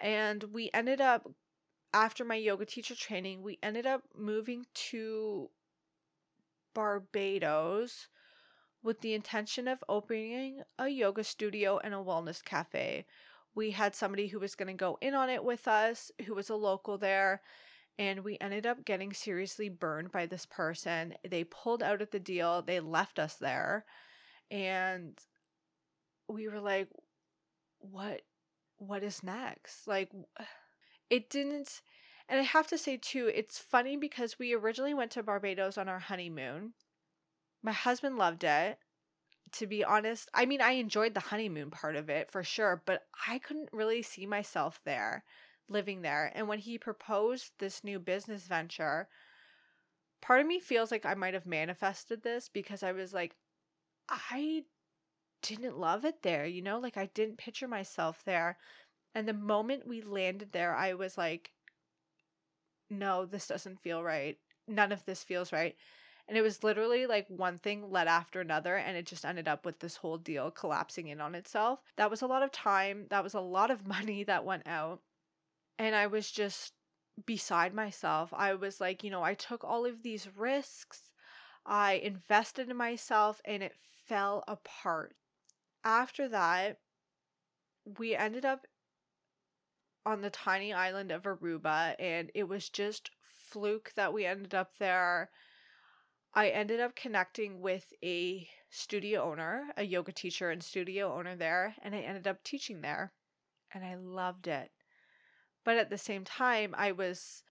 And 0.00 0.42
we 0.44 0.70
ended 0.72 1.00
up 1.00 1.28
after 1.92 2.24
my 2.24 2.36
yoga 2.36 2.66
teacher 2.66 2.94
training, 2.94 3.42
we 3.42 3.58
ended 3.62 3.86
up 3.86 4.02
moving 4.14 4.66
to 4.74 5.50
Barbados 6.74 8.08
with 8.82 9.00
the 9.00 9.14
intention 9.14 9.66
of 9.66 9.82
opening 9.88 10.62
a 10.78 10.88
yoga 10.88 11.24
studio 11.24 11.78
and 11.78 11.94
a 11.94 11.98
wellness 11.98 12.44
cafe 12.44 13.06
we 13.58 13.72
had 13.72 13.92
somebody 13.92 14.28
who 14.28 14.38
was 14.38 14.54
going 14.54 14.68
to 14.68 14.72
go 14.74 14.96
in 15.00 15.14
on 15.14 15.28
it 15.28 15.42
with 15.42 15.66
us, 15.66 16.12
who 16.24 16.32
was 16.32 16.48
a 16.48 16.54
local 16.54 16.96
there, 16.96 17.42
and 17.98 18.22
we 18.22 18.38
ended 18.40 18.66
up 18.66 18.84
getting 18.84 19.12
seriously 19.12 19.68
burned 19.68 20.12
by 20.12 20.26
this 20.26 20.46
person. 20.46 21.12
They 21.28 21.42
pulled 21.42 21.82
out 21.82 22.00
of 22.00 22.08
the 22.12 22.20
deal, 22.20 22.62
they 22.62 22.78
left 22.78 23.18
us 23.18 23.34
there, 23.34 23.84
and 24.52 25.18
we 26.28 26.48
were 26.48 26.60
like, 26.60 26.88
what 27.80 28.22
what 28.76 29.02
is 29.02 29.24
next? 29.24 29.88
Like 29.88 30.12
it 31.10 31.28
didn't 31.28 31.82
and 32.28 32.38
I 32.38 32.44
have 32.44 32.68
to 32.68 32.78
say 32.78 32.96
too, 32.96 33.26
it's 33.34 33.58
funny 33.58 33.96
because 33.96 34.38
we 34.38 34.54
originally 34.54 34.94
went 34.94 35.10
to 35.12 35.24
Barbados 35.24 35.78
on 35.78 35.88
our 35.88 35.98
honeymoon. 35.98 36.74
My 37.62 37.72
husband 37.72 38.18
loved 38.18 38.44
it 38.44 38.78
to 39.52 39.66
be 39.66 39.84
honest, 39.84 40.28
I 40.34 40.46
mean, 40.46 40.60
I 40.60 40.72
enjoyed 40.72 41.14
the 41.14 41.20
honeymoon 41.20 41.70
part 41.70 41.96
of 41.96 42.10
it 42.10 42.30
for 42.30 42.44
sure, 42.44 42.82
but 42.84 43.06
I 43.26 43.38
couldn't 43.38 43.72
really 43.72 44.02
see 44.02 44.26
myself 44.26 44.80
there, 44.84 45.24
living 45.68 46.02
there. 46.02 46.30
And 46.34 46.48
when 46.48 46.58
he 46.58 46.78
proposed 46.78 47.52
this 47.58 47.84
new 47.84 47.98
business 47.98 48.46
venture, 48.46 49.08
part 50.20 50.40
of 50.40 50.46
me 50.46 50.60
feels 50.60 50.92
like 50.92 51.04
I 51.04 51.14
might 51.14 51.34
have 51.34 51.44
manifested 51.46 52.22
this 52.22 52.48
because 52.48 52.84
I 52.84 52.92
was 52.92 53.12
like, 53.12 53.36
I 54.08 54.64
didn't 55.42 55.78
love 55.78 56.04
it 56.04 56.22
there, 56.22 56.46
you 56.46 56.62
know? 56.62 56.78
Like, 56.80 56.96
I 56.96 57.06
didn't 57.06 57.38
picture 57.38 57.68
myself 57.68 58.24
there. 58.24 58.58
And 59.14 59.28
the 59.28 59.34
moment 59.34 59.86
we 59.88 60.02
landed 60.02 60.52
there, 60.52 60.74
I 60.76 60.94
was 60.94 61.18
like, 61.18 61.52
no, 62.90 63.24
this 63.26 63.46
doesn't 63.46 63.80
feel 63.80 64.02
right. 64.02 64.38
None 64.66 64.92
of 64.92 65.04
this 65.04 65.24
feels 65.24 65.52
right. 65.52 65.76
And 66.28 66.38
it 66.38 66.42
was 66.42 66.62
literally 66.62 67.06
like 67.08 67.26
one 67.28 67.58
thing 67.58 67.90
led 67.90 68.06
after 68.06 68.40
another, 68.40 68.76
and 68.76 68.96
it 68.96 69.06
just 69.06 69.24
ended 69.24 69.48
up 69.48 69.64
with 69.64 69.80
this 69.80 69.96
whole 69.96 70.16
deal 70.18 70.52
collapsing 70.52 71.08
in 71.08 71.20
on 71.20 71.34
itself. 71.34 71.80
That 71.96 72.10
was 72.10 72.22
a 72.22 72.28
lot 72.28 72.44
of 72.44 72.52
time, 72.52 73.08
that 73.08 73.24
was 73.24 73.34
a 73.34 73.40
lot 73.40 73.72
of 73.72 73.86
money 73.88 74.22
that 74.24 74.44
went 74.44 74.68
out. 74.68 75.02
And 75.78 75.96
I 75.96 76.06
was 76.06 76.30
just 76.30 76.74
beside 77.26 77.74
myself. 77.74 78.32
I 78.34 78.54
was 78.54 78.80
like, 78.80 79.02
you 79.04 79.10
know, 79.10 79.22
I 79.24 79.34
took 79.34 79.64
all 79.64 79.86
of 79.86 80.02
these 80.02 80.28
risks, 80.36 81.10
I 81.66 81.94
invested 81.94 82.70
in 82.70 82.76
myself, 82.76 83.40
and 83.44 83.62
it 83.62 83.74
fell 84.06 84.44
apart. 84.48 85.16
After 85.84 86.28
that, 86.28 86.80
we 87.98 88.14
ended 88.14 88.44
up 88.44 88.66
on 90.04 90.22
the 90.22 90.30
tiny 90.30 90.72
island 90.72 91.12
of 91.12 91.22
Aruba, 91.22 91.94
and 92.00 92.30
it 92.34 92.44
was 92.44 92.68
just 92.68 93.10
fluke 93.50 93.92
that 93.94 94.12
we 94.12 94.24
ended 94.26 94.54
up 94.54 94.76
there. 94.78 95.30
I 96.34 96.50
ended 96.50 96.80
up 96.80 96.94
connecting 96.94 97.60
with 97.60 97.92
a 98.02 98.48
studio 98.70 99.22
owner, 99.22 99.72
a 99.76 99.82
yoga 99.82 100.12
teacher 100.12 100.50
and 100.50 100.62
studio 100.62 101.12
owner 101.14 101.36
there, 101.36 101.74
and 101.82 101.94
I 101.94 102.00
ended 102.00 102.26
up 102.26 102.42
teaching 102.44 102.80
there. 102.80 103.12
And 103.72 103.84
I 103.84 103.96
loved 103.96 104.46
it. 104.46 104.70
But 105.64 105.76
at 105.76 105.90
the 105.90 105.98
same 105.98 106.24
time, 106.24 106.74
I 106.76 106.92
was 106.92 107.42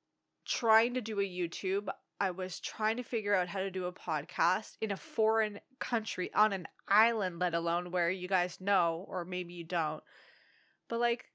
trying 0.46 0.94
to 0.94 1.02
do 1.02 1.20
a 1.20 1.24
YouTube. 1.24 1.90
I 2.20 2.32
was 2.32 2.60
trying 2.60 2.98
to 2.98 3.04
figure 3.04 3.36
out 3.36 3.48
how 3.48 3.60
to 3.60 3.70
do 3.70 3.86
a 3.86 3.94
podcast 3.94 4.78
in 4.82 4.92
a 4.92 4.98
foreign 4.98 5.60
country 5.80 6.34
on 6.34 6.54
an 6.54 6.68
island, 6.88 7.40
let 7.40 7.54
alone 7.54 7.92
where 7.92 8.10
you 8.10 8.28
guys 8.28 8.60
know, 8.62 9.06
or 9.08 9.26
maybe 9.26 9.54
you 9.54 9.64
don't. 9.64 10.04
But 10.88 11.00
like, 11.00 11.26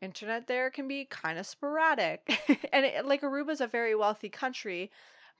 internet 0.00 0.46
there 0.46 0.70
can 0.70 0.88
be 0.88 1.04
kind 1.04 1.38
of 1.38 1.46
sporadic. 1.46 2.22
and 2.72 2.86
it, 2.86 3.04
like, 3.04 3.22
Aruba's 3.22 3.60
a 3.60 3.66
very 3.66 3.94
wealthy 3.94 4.28
country 4.30 4.90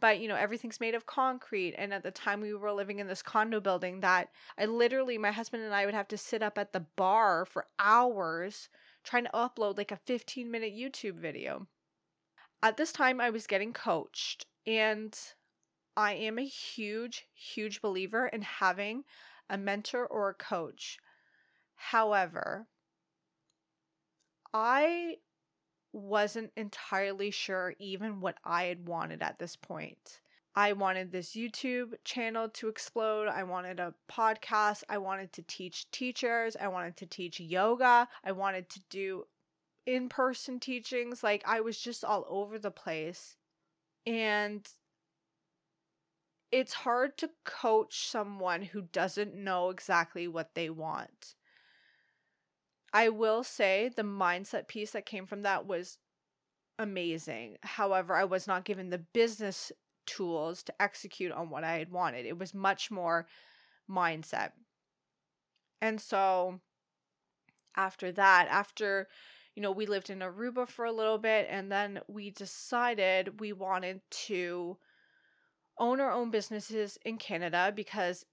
but 0.00 0.19
you 0.19 0.28
know 0.28 0.37
everything's 0.37 0.80
made 0.80 0.95
of 0.95 1.07
concrete 1.07 1.75
and 1.76 1.95
at 1.95 2.02
the 2.02 2.11
time 2.11 2.40
we 2.40 2.52
were 2.54 2.73
living 2.73 2.99
in 2.99 3.07
this 3.07 3.23
condo 3.23 3.61
building 3.61 4.00
that 4.00 4.30
i 4.59 4.64
literally 4.64 5.19
my 5.19 5.30
husband 5.30 5.62
and 5.62 5.75
i 5.75 5.85
would 5.85 5.95
have 5.95 6.09
to 6.09 6.19
sit 6.19 6.42
up 6.42 6.59
at 6.59 6.73
the 6.73 6.80
bar 6.97 7.45
for 7.45 7.66
hours 7.78 8.69
trying 9.04 9.25
to 9.25 9.30
upload 9.30 9.76
like 9.76 9.92
a 9.92 9.97
15 10.07 10.50
minute 10.50 10.75
youtube 10.75 11.16
video 11.16 11.66
at 12.62 12.76
this 12.76 12.92
time 12.92 13.21
i 13.21 13.30
was 13.30 13.47
getting 13.47 13.73
coached 13.73 14.47
and 14.66 15.19
I 15.97 16.14
am 16.14 16.38
a 16.38 16.47
huge, 16.47 17.28
huge 17.35 17.83
believer 17.83 18.26
in 18.28 18.42
having 18.42 19.04
a 19.50 19.59
mentor 19.59 20.07
or 20.07 20.30
a 20.30 20.35
coach. 20.35 20.99
However, 21.75 22.66
I 24.54 25.19
wasn't 25.92 26.52
entirely 26.56 27.30
sure 27.30 27.75
even 27.78 28.20
what 28.20 28.38
I 28.44 28.64
had 28.64 28.87
wanted 28.87 29.23
at 29.23 29.38
this 29.38 29.56
point. 29.56 30.20
I 30.54 30.73
wanted 30.73 31.12
this 31.12 31.30
YouTube 31.30 31.94
channel 32.04 32.49
to 32.50 32.68
explode. 32.68 33.28
I 33.28 33.44
wanted 33.44 33.78
a 33.78 33.94
podcast. 34.11 34.82
I 34.88 34.99
wanted 34.99 35.32
to 35.35 35.42
teach 35.42 35.90
teachers. 35.90 36.56
I 36.56 36.68
wanted 36.68 36.97
to 36.99 37.06
teach 37.06 37.38
yoga. 37.38 38.09
I 38.25 38.32
wanted 38.32 38.68
to 38.70 38.80
do 38.90 39.25
in 39.87 40.09
person 40.09 40.59
teachings. 40.59 41.23
Like, 41.23 41.42
I 41.47 41.61
was 41.61 41.78
just 41.78 42.04
all 42.04 42.25
over 42.28 42.59
the 42.59 42.70
place. 42.70 43.37
And 44.06 44.68
it's 46.50 46.73
hard 46.73 47.16
to 47.18 47.30
coach 47.44 48.09
someone 48.09 48.62
who 48.62 48.82
doesn't 48.82 49.35
know 49.35 49.70
exactly 49.70 50.26
what 50.26 50.54
they 50.54 50.68
want. 50.68 51.37
I 52.92 53.09
will 53.09 53.44
say 53.44 53.88
the 53.88 54.02
mindset 54.02 54.68
piece 54.68 54.92
that 54.92 55.06
came 55.06 55.26
from 55.26 55.42
that 55.42 55.66
was 55.66 55.99
amazing. 56.78 57.59
However, 57.62 58.14
I 58.14 58.25
was 58.25 58.47
not 58.47 58.64
given 58.64 58.90
the 58.90 58.99
business 58.99 59.70
tools 60.06 60.62
to 60.64 60.82
execute 60.82 61.32
on 61.32 61.50
what 61.50 61.64
I 61.64 61.78
had 61.78 61.90
wanted. 61.90 62.26
It 62.26 62.38
was 62.38 62.54
much 62.54 62.90
more 62.90 63.26
mindset. 63.88 64.52
And 65.80 66.00
so 66.00 66.61
after 67.76 68.12
that, 68.12 68.49
after 68.49 69.09
you 69.54 69.62
know, 69.62 69.73
we 69.73 69.87
lived 69.87 70.11
in 70.11 70.20
Aruba 70.20 70.68
for 70.68 70.85
a 70.85 70.92
little 70.92 71.18
bit 71.18 71.47
and 71.50 71.70
then 71.70 72.00
we 72.09 72.30
decided 72.30 73.40
we 73.40 73.52
wanted 73.52 74.00
to 74.11 74.78
own 75.78 76.00
our 76.00 76.12
own 76.12 76.30
businesses 76.30 76.99
in 77.04 77.18
Canada 77.18 77.73
because 77.75 78.25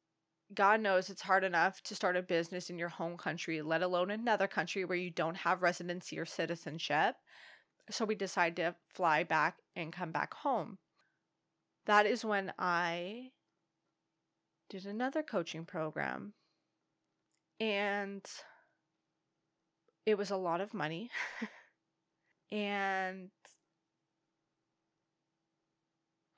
God 0.53 0.81
knows 0.81 1.09
it's 1.09 1.21
hard 1.21 1.43
enough 1.43 1.81
to 1.83 1.95
start 1.95 2.15
a 2.15 2.21
business 2.21 2.69
in 2.69 2.77
your 2.77 2.89
home 2.89 3.17
country, 3.17 3.61
let 3.61 3.81
alone 3.81 4.11
another 4.11 4.47
country 4.47 4.85
where 4.85 4.97
you 4.97 5.11
don't 5.11 5.35
have 5.35 5.61
residency 5.61 6.19
or 6.19 6.25
citizenship. 6.25 7.15
So 7.89 8.05
we 8.05 8.15
decided 8.15 8.55
to 8.57 8.75
fly 8.93 9.23
back 9.23 9.57
and 9.75 9.93
come 9.93 10.11
back 10.11 10.33
home. 10.33 10.77
That 11.85 12.05
is 12.05 12.23
when 12.25 12.53
I 12.59 13.31
did 14.69 14.85
another 14.85 15.23
coaching 15.23 15.65
program. 15.65 16.33
And 17.59 18.25
it 20.05 20.17
was 20.17 20.31
a 20.31 20.37
lot 20.37 20.61
of 20.61 20.73
money. 20.73 21.09
and 22.51 23.29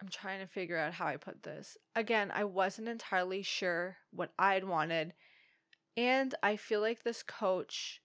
I'm 0.01 0.07
trying 0.07 0.39
to 0.39 0.47
figure 0.47 0.77
out 0.77 0.93
how 0.93 1.07
I 1.07 1.17
put 1.17 1.43
this. 1.43 1.77
Again, 1.95 2.31
I 2.33 2.45
wasn't 2.45 2.87
entirely 2.87 3.41
sure 3.41 3.97
what 4.11 4.31
I'd 4.39 4.63
wanted. 4.63 5.13
And 5.97 6.33
I 6.41 6.55
feel 6.55 6.79
like 6.79 7.03
this 7.03 7.23
coach 7.23 8.01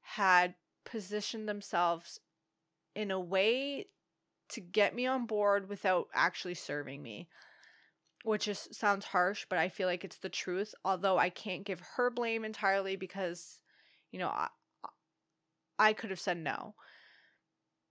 had 0.00 0.54
positioned 0.84 1.48
themselves 1.48 2.20
in 2.94 3.10
a 3.10 3.20
way 3.20 3.86
to 4.48 4.60
get 4.60 4.94
me 4.94 5.06
on 5.06 5.26
board 5.26 5.68
without 5.68 6.08
actually 6.14 6.54
serving 6.54 7.02
me. 7.02 7.28
Which 8.24 8.46
just 8.46 8.74
sounds 8.74 9.04
harsh, 9.04 9.46
but 9.48 9.58
I 9.58 9.68
feel 9.68 9.86
like 9.86 10.04
it's 10.04 10.18
the 10.18 10.28
truth. 10.28 10.74
Although 10.84 11.18
I 11.18 11.28
can't 11.28 11.64
give 11.64 11.80
her 11.80 12.10
blame 12.10 12.44
entirely 12.44 12.96
because, 12.96 13.60
you 14.10 14.18
know, 14.18 14.28
I, 14.28 14.48
I 15.78 15.92
could 15.92 16.10
have 16.10 16.18
said 16.18 16.38
no. 16.38 16.74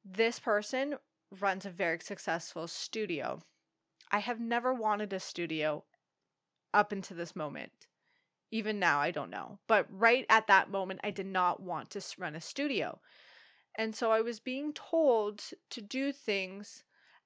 This 0.04 0.40
person 0.40 0.98
runs 1.32 1.66
a 1.66 1.70
very 1.70 2.00
successful 2.00 2.68
studio. 2.68 3.42
I 4.12 4.20
have 4.20 4.40
never 4.40 4.74
wanted 4.74 5.12
a 5.14 5.20
studio 5.20 5.84
up 6.74 6.92
until 6.92 7.18
this 7.18 7.36
moment. 7.36 7.88
Even 8.52 8.80
now, 8.80 9.00
I 9.00 9.12
don't 9.12 9.30
know. 9.30 9.60
But 9.68 9.88
right 9.90 10.26
at 10.30 10.48
that 10.48 10.70
moment, 10.70 11.02
I 11.04 11.12
did 11.12 11.26
not 11.26 11.60
want 11.60 11.90
to 11.92 12.06
run 12.18 12.36
a 12.36 12.42
studio. 12.42 13.00
And 13.78 13.96
so 13.96 14.12
I 14.12 14.22
was 14.22 14.40
being 14.40 14.72
told 14.74 15.44
to 15.72 15.82
do 15.82 16.12
things 16.14 16.84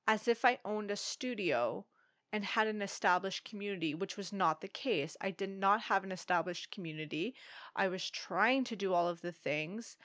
as 0.08 0.28
if 0.28 0.46
I 0.46 0.60
owned 0.66 0.90
a 0.90 0.96
studio 0.96 1.86
and 2.32 2.44
had 2.46 2.68
an 2.68 2.82
established 2.82 3.44
community, 3.44 3.94
which 3.94 4.18
was 4.18 4.32
not 4.32 4.62
the 4.62 4.68
case. 4.68 5.18
I 5.20 5.32
did 5.32 5.50
not 5.50 5.82
have 5.82 6.04
an 6.04 6.12
established 6.12 6.72
community. 6.72 7.36
I 7.76 7.88
was 7.88 8.10
trying 8.10 8.64
to 8.66 8.76
do 8.76 8.94
all 8.94 9.08
of 9.08 9.22
the 9.22 9.32
things. 9.32 9.98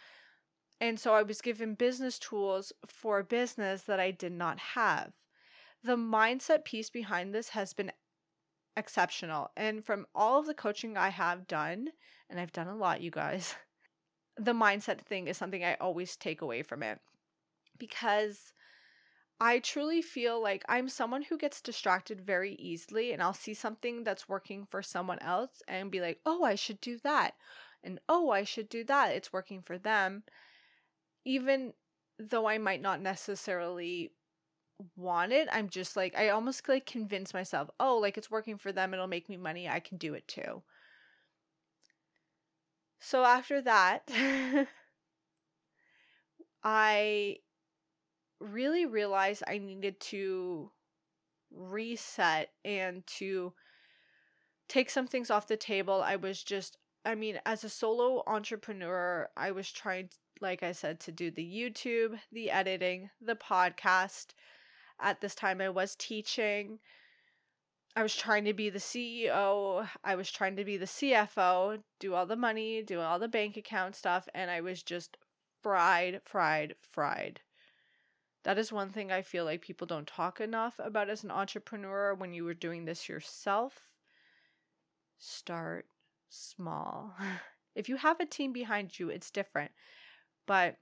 And 0.84 1.00
so 1.00 1.14
I 1.14 1.22
was 1.22 1.40
given 1.40 1.76
business 1.76 2.18
tools 2.18 2.70
for 2.86 3.18
a 3.18 3.24
business 3.24 3.84
that 3.84 3.98
I 3.98 4.10
did 4.10 4.32
not 4.32 4.58
have. 4.58 5.14
The 5.82 5.96
mindset 5.96 6.66
piece 6.66 6.90
behind 6.90 7.34
this 7.34 7.48
has 7.48 7.72
been 7.72 7.90
exceptional. 8.76 9.50
And 9.56 9.82
from 9.82 10.06
all 10.14 10.40
of 10.40 10.44
the 10.44 10.52
coaching 10.52 10.98
I 10.98 11.08
have 11.08 11.46
done, 11.46 11.88
and 12.28 12.38
I've 12.38 12.52
done 12.52 12.68
a 12.68 12.76
lot, 12.76 13.00
you 13.00 13.10
guys, 13.10 13.54
the 14.36 14.52
mindset 14.52 15.00
thing 15.00 15.26
is 15.26 15.38
something 15.38 15.64
I 15.64 15.76
always 15.76 16.16
take 16.16 16.42
away 16.42 16.62
from 16.62 16.82
it 16.82 17.00
because 17.78 18.52
I 19.40 19.60
truly 19.60 20.02
feel 20.02 20.38
like 20.38 20.66
I'm 20.68 20.90
someone 20.90 21.22
who 21.22 21.38
gets 21.38 21.62
distracted 21.62 22.20
very 22.20 22.56
easily, 22.56 23.14
and 23.14 23.22
I'll 23.22 23.32
see 23.32 23.54
something 23.54 24.04
that's 24.04 24.28
working 24.28 24.66
for 24.66 24.82
someone 24.82 25.20
else 25.20 25.62
and 25.66 25.90
be 25.90 26.02
like, 26.02 26.20
oh, 26.26 26.44
I 26.44 26.56
should 26.56 26.82
do 26.82 26.98
that. 26.98 27.34
And 27.82 28.00
oh, 28.06 28.28
I 28.28 28.44
should 28.44 28.68
do 28.68 28.84
that. 28.84 29.14
It's 29.14 29.32
working 29.32 29.62
for 29.62 29.78
them 29.78 30.24
even 31.24 31.74
though 32.18 32.46
I 32.48 32.58
might 32.58 32.80
not 32.80 33.00
necessarily 33.00 34.12
want 34.96 35.32
it, 35.32 35.48
I'm 35.52 35.68
just 35.70 35.96
like 35.96 36.16
I 36.16 36.30
almost 36.30 36.68
like 36.68 36.86
convince 36.86 37.34
myself, 37.34 37.70
"Oh, 37.80 37.98
like 37.98 38.18
it's 38.18 38.30
working 38.30 38.58
for 38.58 38.72
them, 38.72 38.94
it'll 38.94 39.06
make 39.08 39.28
me 39.28 39.36
money, 39.38 39.68
I 39.68 39.80
can 39.80 39.98
do 39.98 40.14
it 40.14 40.28
too." 40.28 40.62
So 42.98 43.24
after 43.24 43.60
that, 43.62 44.08
I 46.64 47.38
really 48.40 48.86
realized 48.86 49.42
I 49.46 49.58
needed 49.58 50.00
to 50.00 50.70
reset 51.50 52.52
and 52.64 53.06
to 53.06 53.54
take 54.68 54.90
some 54.90 55.06
things 55.06 55.30
off 55.30 55.46
the 55.46 55.56
table. 55.56 56.02
I 56.02 56.16
was 56.16 56.42
just 56.42 56.76
I 57.06 57.14
mean, 57.14 57.40
as 57.46 57.64
a 57.64 57.68
solo 57.70 58.22
entrepreneur, 58.26 59.30
I 59.36 59.52
was 59.52 59.70
trying 59.72 60.10
like 60.40 60.62
I 60.62 60.72
said, 60.72 61.00
to 61.00 61.12
do 61.12 61.30
the 61.30 61.44
YouTube, 61.44 62.18
the 62.32 62.50
editing, 62.50 63.10
the 63.20 63.36
podcast. 63.36 64.34
At 65.00 65.20
this 65.20 65.34
time, 65.34 65.60
I 65.60 65.68
was 65.68 65.94
teaching. 65.96 66.78
I 67.96 68.02
was 68.02 68.16
trying 68.16 68.44
to 68.46 68.52
be 68.52 68.70
the 68.70 68.80
CEO. 68.80 69.88
I 70.02 70.16
was 70.16 70.30
trying 70.30 70.56
to 70.56 70.64
be 70.64 70.76
the 70.76 70.86
CFO, 70.86 71.82
do 72.00 72.14
all 72.14 72.26
the 72.26 72.36
money, 72.36 72.82
do 72.82 73.00
all 73.00 73.18
the 73.18 73.28
bank 73.28 73.56
account 73.56 73.94
stuff, 73.94 74.28
and 74.34 74.50
I 74.50 74.60
was 74.60 74.82
just 74.82 75.16
fried, 75.62 76.20
fried, 76.24 76.74
fried. 76.90 77.40
That 78.42 78.58
is 78.58 78.72
one 78.72 78.90
thing 78.90 79.12
I 79.12 79.22
feel 79.22 79.44
like 79.44 79.62
people 79.62 79.86
don't 79.86 80.06
talk 80.06 80.40
enough 80.40 80.78
about 80.78 81.08
as 81.08 81.24
an 81.24 81.30
entrepreneur 81.30 82.14
when 82.14 82.34
you 82.34 82.44
were 82.44 82.54
doing 82.54 82.84
this 82.84 83.08
yourself. 83.08 83.88
Start 85.18 85.86
small. 86.28 87.14
if 87.74 87.88
you 87.88 87.96
have 87.96 88.20
a 88.20 88.26
team 88.26 88.52
behind 88.52 88.98
you, 88.98 89.08
it's 89.08 89.30
different 89.30 89.70
but 90.46 90.76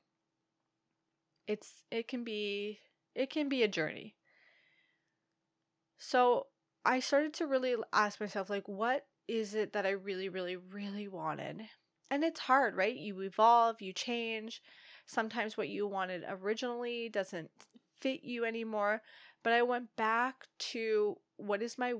it's 1.46 1.84
it 1.92 2.08
can 2.08 2.24
be 2.24 2.80
it 3.14 3.30
can 3.30 3.48
be 3.48 3.62
a 3.62 3.68
journey. 3.68 4.16
So 5.98 6.48
I 6.84 7.00
started 7.00 7.32
to 7.34 7.46
really 7.46 7.76
ask 7.94 8.20
myself 8.20 8.50
like 8.50 8.68
what 8.68 9.06
is 9.26 9.54
it 9.54 9.72
that 9.72 9.86
I 9.86 9.90
really 9.92 10.28
really 10.28 10.56
really 10.56 11.08
wanted? 11.08 11.66
And 12.10 12.22
it's 12.24 12.40
hard, 12.40 12.76
right? 12.76 12.94
You 12.94 13.20
evolve, 13.22 13.80
you 13.80 13.94
change. 13.94 14.60
Sometimes 15.06 15.56
what 15.56 15.70
you 15.70 15.86
wanted 15.86 16.24
originally 16.28 17.08
doesn't 17.08 17.50
fit 18.02 18.22
you 18.22 18.44
anymore. 18.44 19.00
But 19.42 19.54
I 19.54 19.62
went 19.62 19.96
back 19.96 20.46
to 20.72 21.16
what 21.36 21.62
is 21.62 21.78
my 21.78 21.94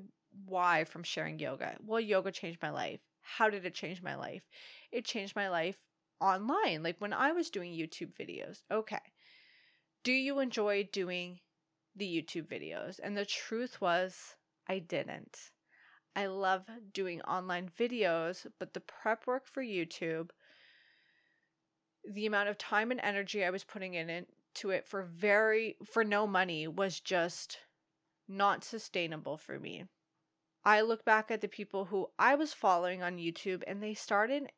why 0.45 0.85
from 0.85 1.03
sharing 1.03 1.39
yoga? 1.39 1.77
Well, 1.81 2.01
yoga 2.01 2.31
changed 2.31 2.61
my 2.61 2.71
life. 2.71 3.01
How 3.23 3.49
did 3.49 3.65
it 3.65 3.75
change 3.75 4.03
my 4.03 4.17
life? 4.17 4.43
It 4.91 5.07
changed 5.07 5.35
my 5.35 5.49
life 5.49 5.79
online, 6.23 6.83
like 6.83 6.97
when 7.01 7.13
I 7.13 7.33
was 7.33 7.51
doing 7.51 7.73
YouTube 7.73 8.15
videos. 8.15 8.63
Okay. 8.71 9.01
Do 10.05 10.13
you 10.13 10.39
enjoy 10.39 10.89
doing 10.93 11.41
the 11.97 12.07
YouTube 12.07 12.47
videos? 12.47 13.01
And 13.03 13.17
the 13.17 13.27
truth 13.27 13.81
was, 13.81 14.37
I 14.69 14.79
didn't. 14.79 15.37
I 16.15 16.27
love 16.27 16.67
doing 16.93 17.23
online 17.23 17.71
videos, 17.71 18.47
but 18.59 18.73
the 18.75 18.81
prep 18.81 19.27
work 19.27 19.47
for 19.47 19.63
YouTube, 19.63 20.31
the 22.05 22.27
amount 22.27 22.49
of 22.49 22.59
time 22.59 22.91
and 22.91 23.01
energy 23.01 23.45
I 23.45 23.51
was 23.51 23.65
putting 23.65 23.95
in 23.95 24.11
into 24.11 24.71
it 24.71 24.87
for 24.87 25.03
very 25.03 25.77
for 25.87 26.05
no 26.05 26.27
money 26.27 26.69
was 26.69 27.01
just 27.01 27.59
not 28.29 28.65
sustainable 28.65 29.37
for 29.37 29.59
me. 29.59 29.87
I 30.65 30.83
look 30.83 31.05
back 31.05 31.31
at 31.31 31.41
the 31.41 31.49
people 31.49 31.85
who 31.85 32.11
I 32.19 32.35
was 32.35 32.53
following 32.53 33.03
on 33.03 33.17
YouTube 33.17 33.65
and 33.67 33.83
they 33.83 33.95
started 33.95 34.51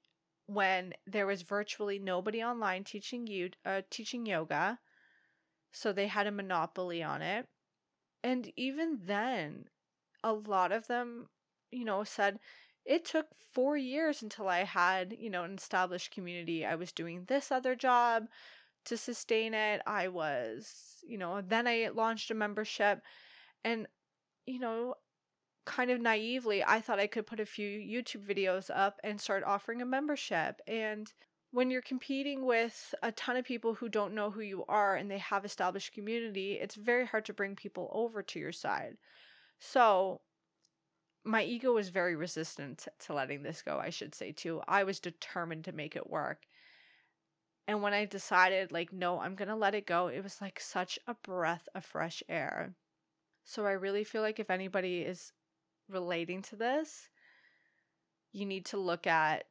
when 0.47 0.95
there 1.07 1.27
was 1.27 1.43
virtually 1.43 1.99
nobody 1.99 2.43
online 2.43 2.85
teaching 2.85 3.27
you 3.27 3.51
uh, 3.65 3.83
teaching 3.91 4.27
yoga 4.27 4.79
so 5.73 5.93
they 5.93 6.07
had 6.07 6.27
a 6.27 6.33
monopoly 6.33 7.03
on 7.03 7.23
it 7.23 7.49
and 8.25 8.53
even 8.57 8.99
then 9.05 9.69
a 10.25 10.33
lot 10.33 10.73
of 10.73 10.87
them, 10.89 11.29
you 11.71 11.85
know, 11.85 12.05
said 12.05 12.41
it 12.85 13.05
took 13.05 13.27
four 13.53 13.77
years 13.77 14.23
until 14.23 14.49
I 14.49 14.65
had, 14.65 15.15
you 15.19 15.31
know, 15.31 15.45
an 15.45 15.55
established 15.55 16.13
community. 16.13 16.67
I 16.67 16.77
was 16.77 16.93
doing 16.93 17.25
this 17.27 17.53
other 17.53 17.77
job 17.77 18.27
to 18.87 18.97
sustain 18.97 19.55
it. 19.55 19.83
I 19.87 20.09
was, 20.09 21.03
you 21.07 21.19
know, 21.19 21.41
then 21.43 21.67
I 21.69 21.91
launched 21.95 22.31
a 22.31 22.35
membership. 22.35 23.03
And, 23.65 23.87
you 24.47 24.61
know, 24.61 24.97
kind 25.65 25.91
of 25.91 26.01
naively, 26.01 26.63
I 26.63 26.81
thought 26.81 26.99
I 26.99 27.07
could 27.07 27.27
put 27.27 27.41
a 27.41 27.47
few 27.47 27.69
YouTube 27.69 28.27
videos 28.27 28.71
up 28.75 29.01
and 29.03 29.21
start 29.21 29.45
offering 29.45 29.83
a 29.83 29.87
membership. 29.87 30.61
And 30.67 31.13
when 31.51 31.71
you're 31.71 31.83
competing 31.83 32.45
with 32.45 32.95
a 33.03 33.13
ton 33.13 33.37
of 33.37 33.45
people 33.45 33.75
who 33.75 33.89
don't 33.89 34.15
know 34.15 34.31
who 34.31 34.41
you 34.41 34.65
are 34.67 34.97
and 34.97 35.11
they 35.11 35.19
have 35.19 35.45
established 35.45 35.93
community, 35.93 36.55
it's 36.55 36.75
very 36.75 37.07
hard 37.07 37.25
to 37.27 37.33
bring 37.33 37.57
people 37.57 37.89
over 37.93 38.23
to 38.23 38.39
your 38.39 38.53
side. 38.53 38.97
So, 39.59 40.21
my 41.25 41.43
ego 41.43 41.73
was 41.73 41.89
very 41.89 42.17
resistant 42.17 42.87
to 43.01 43.15
letting 43.15 43.43
this 43.43 43.63
go, 43.63 43.79
I 43.79 43.91
should 43.91 44.15
say, 44.15 44.33
too. 44.33 44.61
I 44.69 44.85
was 44.85 45.01
determined 45.01 45.65
to 45.65 45.73
make 45.73 45.97
it 45.97 46.11
work. 46.11 46.47
And 47.67 47.81
when 47.81 47.95
I 47.95 48.05
decided, 48.05 48.73
like, 48.73 48.93
no, 48.93 49.21
I'm 49.21 49.37
going 49.37 49.49
to 49.49 49.57
let 49.57 49.75
it 49.75 49.87
go, 49.87 50.09
it 50.09 50.23
was 50.23 50.41
like 50.41 50.61
such 50.61 50.99
a 51.07 51.15
breath 51.15 51.67
of 51.75 51.85
fresh 51.85 52.23
air. 52.29 52.75
So 53.45 53.65
I 53.65 53.73
really 53.73 54.05
feel 54.05 54.23
like 54.23 54.39
if 54.39 54.51
anybody 54.51 55.03
is 55.03 55.33
relating 55.89 56.43
to 56.43 56.57
this, 56.57 57.09
you 58.33 58.47
need 58.47 58.67
to 58.67 58.77
look 58.77 59.07
at 59.07 59.47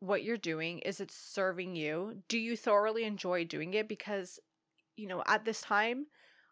what 0.00 0.22
you're 0.22 0.36
doing. 0.36 0.80
Is 0.80 1.00
it 1.00 1.10
serving 1.10 1.76
you? 1.76 2.22
Do 2.28 2.38
you 2.38 2.56
thoroughly 2.56 3.04
enjoy 3.04 3.44
doing 3.44 3.74
it? 3.74 3.88
Because, 3.88 4.38
you 4.96 5.06
know, 5.06 5.22
at 5.26 5.44
this 5.44 5.60
time, 5.60 6.06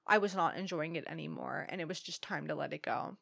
I 0.07 0.19
was 0.19 0.35
not 0.35 0.57
enjoying 0.57 0.97
it 0.97 1.05
anymore 1.07 1.67
and 1.69 1.81
it 1.81 1.89
was 1.89 2.01
just 2.01 2.23
time 2.23 2.49
to 2.49 2.55
let 2.55 2.73
it 2.73 2.83
go. 2.83 3.17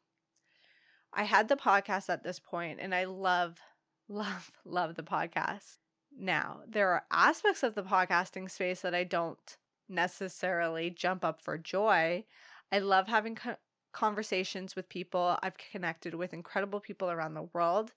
I 1.13 1.23
had 1.23 1.47
the 1.47 1.57
podcast 1.57 2.09
at 2.09 2.23
this 2.23 2.39
point 2.39 2.79
and 2.81 2.95
I 2.95 3.03
love, 3.05 3.59
love, 4.07 4.51
love 4.65 4.95
the 4.95 5.03
podcast. 5.03 5.77
Now, 6.17 6.61
there 6.67 6.89
are 6.89 7.05
aspects 7.11 7.63
of 7.63 7.75
the 7.75 7.83
podcasting 7.83 8.49
space 8.49 8.81
that 8.81 8.95
I 8.95 9.03
don't 9.03 9.57
necessarily 9.89 10.89
jump 10.89 11.23
up 11.23 11.41
for 11.41 11.57
joy. 11.57 12.25
I 12.71 12.79
love 12.79 13.07
having 13.07 13.37
conversations 13.91 14.75
with 14.75 14.89
people. 14.89 15.37
I've 15.41 15.57
connected 15.57 16.13
with 16.15 16.33
incredible 16.33 16.79
people 16.79 17.09
around 17.11 17.33
the 17.33 17.49
world. 17.53 17.93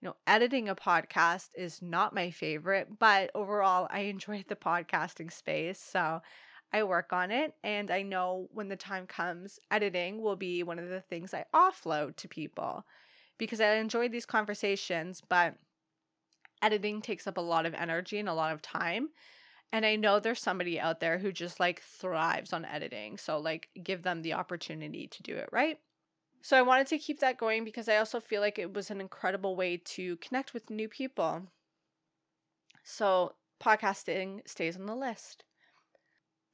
You 0.00 0.08
know, 0.08 0.16
editing 0.26 0.68
a 0.68 0.76
podcast 0.76 1.50
is 1.56 1.80
not 1.80 2.14
my 2.14 2.30
favorite, 2.30 2.98
but 2.98 3.30
overall, 3.34 3.88
I 3.90 4.00
enjoy 4.00 4.44
the 4.48 4.56
podcasting 4.56 5.32
space. 5.32 5.80
So 5.80 6.20
I 6.72 6.82
work 6.84 7.12
on 7.12 7.30
it, 7.30 7.54
and 7.64 7.90
I 7.90 8.02
know 8.02 8.48
when 8.52 8.68
the 8.68 8.76
time 8.76 9.06
comes, 9.06 9.58
editing 9.70 10.20
will 10.20 10.36
be 10.36 10.62
one 10.62 10.78
of 10.78 10.88
the 10.88 11.00
things 11.02 11.34
I 11.34 11.44
offload 11.54 12.16
to 12.16 12.28
people 12.28 12.84
because 13.38 13.60
I 13.60 13.74
enjoy 13.76 14.08
these 14.08 14.26
conversations, 14.26 15.20
but 15.20 15.56
editing 16.62 17.02
takes 17.02 17.26
up 17.26 17.36
a 17.36 17.40
lot 17.40 17.66
of 17.66 17.74
energy 17.74 18.18
and 18.18 18.28
a 18.28 18.34
lot 18.34 18.52
of 18.52 18.62
time. 18.62 19.10
And 19.72 19.84
I 19.84 19.96
know 19.96 20.20
there's 20.20 20.40
somebody 20.40 20.78
out 20.78 21.00
there 21.00 21.18
who 21.18 21.32
just 21.32 21.58
like 21.58 21.82
thrives 21.82 22.52
on 22.52 22.64
editing. 22.64 23.16
So, 23.18 23.38
like, 23.38 23.70
give 23.82 24.02
them 24.02 24.22
the 24.22 24.34
opportunity 24.34 25.08
to 25.08 25.22
do 25.22 25.34
it, 25.36 25.48
right? 25.50 25.80
So, 26.42 26.56
I 26.58 26.62
wanted 26.62 26.86
to 26.88 26.98
keep 26.98 27.20
that 27.20 27.38
going 27.38 27.64
because 27.64 27.88
I 27.88 27.96
also 27.96 28.20
feel 28.20 28.40
like 28.40 28.58
it 28.58 28.72
was 28.72 28.90
an 28.90 29.00
incredible 29.00 29.56
way 29.56 29.78
to 29.78 30.16
connect 30.18 30.54
with 30.54 30.70
new 30.70 30.88
people. 30.88 31.48
So, 32.84 33.34
podcasting 33.60 34.46
stays 34.46 34.76
on 34.76 34.86
the 34.86 34.94
list. 34.94 35.44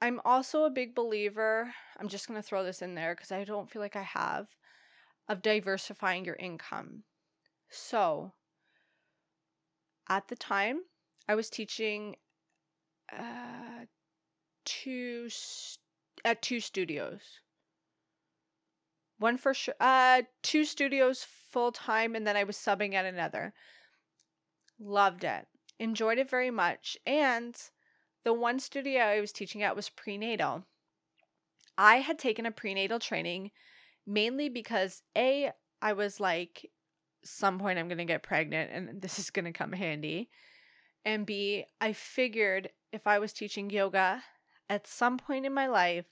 I'm 0.00 0.20
also 0.24 0.64
a 0.64 0.70
big 0.70 0.94
believer, 0.94 1.74
I'm 1.98 2.08
just 2.08 2.28
going 2.28 2.40
to 2.40 2.46
throw 2.46 2.62
this 2.62 2.82
in 2.82 2.94
there 2.94 3.14
because 3.16 3.32
I 3.32 3.42
don't 3.44 3.68
feel 3.68 3.82
like 3.82 3.96
I 3.96 4.02
have, 4.02 4.46
of 5.28 5.42
diversifying 5.42 6.24
your 6.24 6.36
income. 6.36 7.02
So, 7.68 8.32
at 10.08 10.28
the 10.28 10.36
time, 10.36 10.84
I 11.28 11.34
was 11.34 11.50
teaching 11.50 12.16
uh, 13.12 13.86
two 14.64 15.28
st- 15.28 15.78
at 16.24 16.42
two 16.42 16.60
studios. 16.60 17.40
One 19.18 19.36
for 19.36 19.54
sure, 19.54 19.74
uh, 19.80 20.22
two 20.42 20.64
studios 20.64 21.24
full 21.50 21.72
time, 21.72 22.14
and 22.14 22.26
then 22.26 22.36
I 22.36 22.44
was 22.44 22.56
subbing 22.56 22.94
at 22.94 23.04
another. 23.04 23.52
Loved 24.78 25.24
it, 25.24 25.46
enjoyed 25.78 26.18
it 26.18 26.30
very 26.30 26.50
much, 26.50 26.96
and 27.06 27.56
the 28.24 28.32
one 28.32 28.60
studio 28.60 29.02
I 29.02 29.20
was 29.20 29.32
teaching 29.32 29.62
at 29.62 29.74
was 29.76 29.88
prenatal. 29.88 30.64
I 31.76 31.96
had 32.00 32.18
taken 32.18 32.46
a 32.46 32.50
prenatal 32.50 32.98
training 32.98 33.52
mainly 34.08 34.48
because 34.48 35.02
A, 35.16 35.52
I 35.82 35.92
was 35.92 36.18
like, 36.18 36.70
some 37.24 37.58
point 37.58 37.78
I'm 37.78 37.88
to 37.98 38.04
get 38.04 38.22
pregnant 38.22 38.70
and 38.72 39.02
this 39.02 39.18
is 39.18 39.30
to 39.46 39.52
come 39.52 39.72
handy. 39.72 40.30
And 41.04 41.26
B, 41.26 41.64
I 41.80 41.92
figured 41.92 42.70
if 42.92 43.06
I 43.06 43.18
was 43.18 43.32
teaching 43.32 43.70
yoga 43.70 44.22
at 44.68 44.86
some 44.86 45.18
point 45.18 45.46
in 45.46 45.54
my 45.54 45.66
life, 45.66 46.06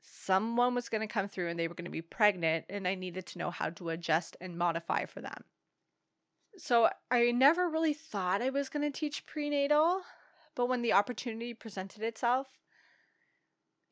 someone 0.00 0.74
was 0.74 0.88
going 0.88 1.00
to 1.00 1.12
come 1.12 1.28
through 1.28 1.48
and 1.48 1.58
they 1.58 1.68
were 1.68 1.74
going 1.74 1.84
to 1.84 1.90
be 1.90 2.02
pregnant 2.02 2.64
and 2.68 2.86
I 2.86 2.94
needed 2.94 3.26
to 3.26 3.38
know 3.38 3.50
how 3.50 3.70
to 3.70 3.90
adjust 3.90 4.36
and 4.40 4.58
modify 4.58 5.06
for 5.06 5.20
them. 5.20 5.44
So 6.56 6.90
I 7.10 7.30
never 7.30 7.68
really 7.68 7.94
thought 7.94 8.42
I 8.42 8.50
was 8.50 8.68
going 8.68 8.90
to 8.90 8.98
teach 8.98 9.26
prenatal 9.26 10.02
but 10.58 10.66
when 10.66 10.82
the 10.82 10.92
opportunity 10.92 11.54
presented 11.54 12.02
itself, 12.02 12.48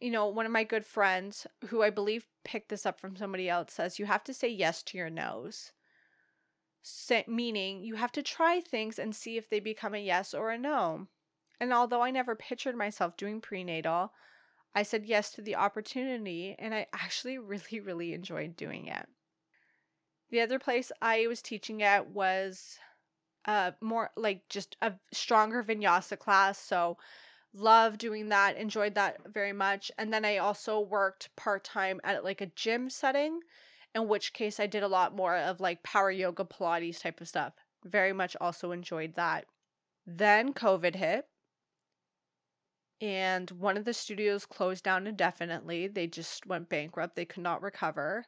you 0.00 0.10
know, 0.10 0.26
one 0.26 0.46
of 0.46 0.50
my 0.50 0.64
good 0.64 0.84
friends, 0.84 1.46
who 1.68 1.80
I 1.80 1.90
believe 1.90 2.26
picked 2.42 2.70
this 2.70 2.84
up 2.84 2.98
from 2.98 3.14
somebody 3.14 3.48
else, 3.48 3.72
says 3.72 4.00
you 4.00 4.06
have 4.06 4.24
to 4.24 4.34
say 4.34 4.48
yes 4.48 4.82
to 4.82 4.98
your 4.98 5.08
no's. 5.08 5.70
Meaning 7.28 7.84
you 7.84 7.94
have 7.94 8.10
to 8.10 8.22
try 8.24 8.60
things 8.60 8.98
and 8.98 9.14
see 9.14 9.36
if 9.36 9.48
they 9.48 9.60
become 9.60 9.94
a 9.94 9.98
yes 9.98 10.34
or 10.34 10.50
a 10.50 10.58
no. 10.58 11.06
And 11.58 11.72
although 11.72 12.02
I 12.02 12.10
never 12.10 12.36
pictured 12.36 12.76
myself 12.76 13.16
doing 13.16 13.40
prenatal, 13.40 14.12
I 14.74 14.82
said 14.82 15.06
yes 15.06 15.32
to 15.32 15.42
the 15.42 15.56
opportunity 15.56 16.54
and 16.58 16.74
I 16.74 16.86
actually 16.92 17.38
really, 17.52 17.80
really 17.80 18.12
enjoyed 18.12 18.56
doing 18.56 18.88
it. 18.88 19.08
The 20.28 20.42
other 20.42 20.58
place 20.58 20.92
I 21.00 21.26
was 21.28 21.40
teaching 21.40 21.82
at 21.82 22.08
was 22.08 22.78
uh 23.46 23.72
more 23.80 24.10
like 24.16 24.46
just 24.50 24.76
a 24.82 24.92
stronger 25.12 25.64
vinyasa 25.64 26.18
class 26.18 26.58
so 26.58 26.98
love 27.54 27.96
doing 27.96 28.28
that 28.28 28.56
enjoyed 28.56 28.96
that 28.96 29.26
very 29.26 29.54
much. 29.54 29.90
And 29.96 30.12
then 30.12 30.26
i 30.26 30.36
also 30.36 30.80
worked 30.80 31.34
part-time 31.36 32.02
at 32.04 32.22
like 32.22 32.42
a 32.42 32.46
gym 32.46 32.90
setting 32.90 33.40
in 33.94 34.08
which 34.08 34.34
case 34.34 34.60
i 34.60 34.66
did 34.66 34.82
a 34.82 34.88
lot 34.88 35.16
more 35.16 35.36
of 35.36 35.58
like 35.60 35.82
power 35.82 36.10
yoga 36.10 36.44
pilates 36.44 37.00
type 37.00 37.22
of 37.22 37.28
stuff. 37.28 37.54
Very 37.84 38.12
much 38.12 38.36
also 38.42 38.72
enjoyed 38.72 39.14
that. 39.14 39.46
Then 40.04 40.52
covid 40.52 40.96
hit 40.96 41.26
and 43.00 43.50
one 43.50 43.76
of 43.76 43.84
the 43.84 43.92
studios 43.94 44.46
closed 44.46 44.84
down 44.84 45.06
indefinitely 45.06 45.86
they 45.86 46.06
just 46.06 46.46
went 46.46 46.68
bankrupt 46.68 47.14
they 47.16 47.24
could 47.24 47.42
not 47.42 47.62
recover 47.62 48.24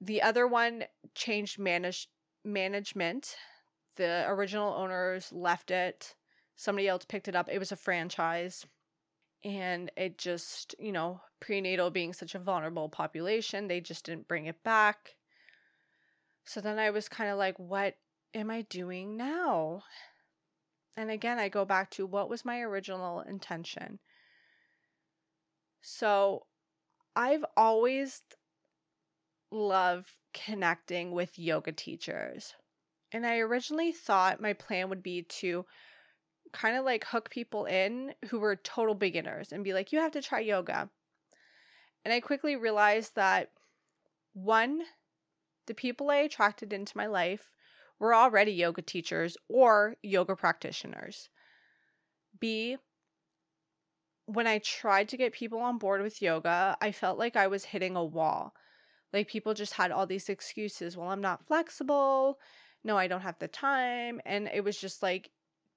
the 0.00 0.22
other 0.22 0.46
one 0.46 0.84
changed 1.14 1.58
manage 1.58 2.08
management 2.44 3.36
the 3.96 4.24
original 4.28 4.74
owners 4.74 5.32
left 5.32 5.70
it. 5.70 6.14
Somebody 6.56 6.88
else 6.88 7.04
picked 7.04 7.28
it 7.28 7.36
up. 7.36 7.48
It 7.48 7.58
was 7.58 7.72
a 7.72 7.76
franchise. 7.76 8.66
And 9.44 9.90
it 9.96 10.16
just, 10.18 10.74
you 10.78 10.92
know, 10.92 11.20
prenatal 11.40 11.90
being 11.90 12.12
such 12.12 12.34
a 12.34 12.38
vulnerable 12.38 12.88
population, 12.88 13.68
they 13.68 13.80
just 13.80 14.06
didn't 14.06 14.28
bring 14.28 14.46
it 14.46 14.62
back. 14.62 15.14
So 16.44 16.60
then 16.60 16.78
I 16.78 16.90
was 16.90 17.08
kind 17.08 17.30
of 17.30 17.38
like, 17.38 17.58
what 17.58 17.96
am 18.34 18.50
I 18.50 18.62
doing 18.62 19.16
now? 19.16 19.82
And 20.96 21.10
again, 21.10 21.38
I 21.38 21.48
go 21.48 21.64
back 21.64 21.90
to 21.92 22.06
what 22.06 22.28
was 22.28 22.44
my 22.44 22.60
original 22.60 23.20
intention? 23.20 23.98
So 25.82 26.46
I've 27.16 27.44
always 27.56 28.22
loved 29.50 30.10
connecting 30.32 31.12
with 31.12 31.38
yoga 31.38 31.72
teachers. 31.72 32.54
And 33.12 33.26
I 33.26 33.38
originally 33.38 33.92
thought 33.92 34.40
my 34.40 34.52
plan 34.52 34.88
would 34.88 35.02
be 35.02 35.22
to 35.40 35.64
kind 36.52 36.76
of 36.76 36.84
like 36.84 37.04
hook 37.04 37.30
people 37.30 37.66
in 37.66 38.14
who 38.28 38.38
were 38.38 38.56
total 38.56 38.94
beginners 38.94 39.52
and 39.52 39.64
be 39.64 39.72
like, 39.72 39.92
you 39.92 40.00
have 40.00 40.12
to 40.12 40.22
try 40.22 40.40
yoga. 40.40 40.88
And 42.04 42.14
I 42.14 42.20
quickly 42.20 42.56
realized 42.56 43.14
that 43.16 43.50
one, 44.32 44.82
the 45.66 45.74
people 45.74 46.10
I 46.10 46.16
attracted 46.16 46.72
into 46.72 46.96
my 46.96 47.06
life 47.06 47.53
were 47.98 48.14
already 48.14 48.52
yoga 48.52 48.82
teachers 48.82 49.36
or 49.48 49.96
yoga 50.02 50.36
practitioners. 50.36 51.28
B, 52.40 52.76
when 54.26 54.46
I 54.46 54.58
tried 54.58 55.10
to 55.10 55.16
get 55.16 55.32
people 55.32 55.60
on 55.60 55.78
board 55.78 56.02
with 56.02 56.22
yoga, 56.22 56.76
I 56.80 56.92
felt 56.92 57.18
like 57.18 57.36
I 57.36 57.46
was 57.46 57.64
hitting 57.64 57.96
a 57.96 58.04
wall. 58.04 58.54
Like 59.12 59.28
people 59.28 59.54
just 59.54 59.74
had 59.74 59.92
all 59.92 60.06
these 60.06 60.28
excuses. 60.28 60.96
Well, 60.96 61.10
I'm 61.10 61.20
not 61.20 61.46
flexible 61.46 62.38
no, 62.84 62.98
I 62.98 63.08
don't 63.08 63.22
have 63.22 63.38
the 63.38 63.48
time. 63.48 64.20
And 64.26 64.48
it 64.52 64.62
was 64.62 64.78
just 64.78 65.02
like 65.02 65.30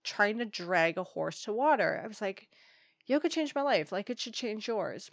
trying 0.04 0.38
to 0.40 0.46
drag 0.46 0.98
a 0.98 1.04
horse 1.04 1.44
to 1.44 1.54
water. 1.54 2.02
I 2.04 2.08
was 2.08 2.22
like, 2.22 2.50
yoga 3.06 3.30
changed 3.30 3.56
my 3.56 3.62
life. 3.62 3.92
Like 3.92 4.10
it 4.10 4.20
should 4.20 4.34
change 4.34 4.68
yours. 4.68 5.10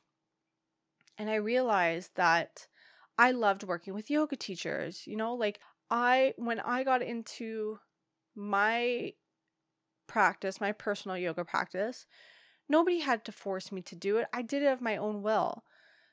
And 1.17 1.31
I 1.31 1.37
realized 1.37 2.11
that 2.17 2.67
I 3.17 3.31
loved 3.31 3.63
working 3.63 3.95
with 3.95 4.11
yoga 4.11 4.37
teachers. 4.37 5.07
You 5.07 5.17
know, 5.17 5.35
like 5.37 5.61
I, 5.91 6.35
when 6.37 6.61
I 6.61 6.85
got 6.85 7.03
into 7.03 7.79
my 8.35 9.15
practice, 10.07 10.61
my 10.61 10.73
personal 10.73 11.19
yoga 11.19 11.45
practice, 11.45 12.07
nobody 12.69 13.01
had 13.01 13.25
to 13.25 13.33
force 13.33 13.73
me 13.73 13.83
to 13.83 13.97
do 13.97 14.19
it. 14.19 14.29
I 14.33 14.43
did 14.43 14.63
it 14.63 14.73
of 14.73 14.81
my 14.81 14.97
own 14.99 15.23
will. 15.23 15.65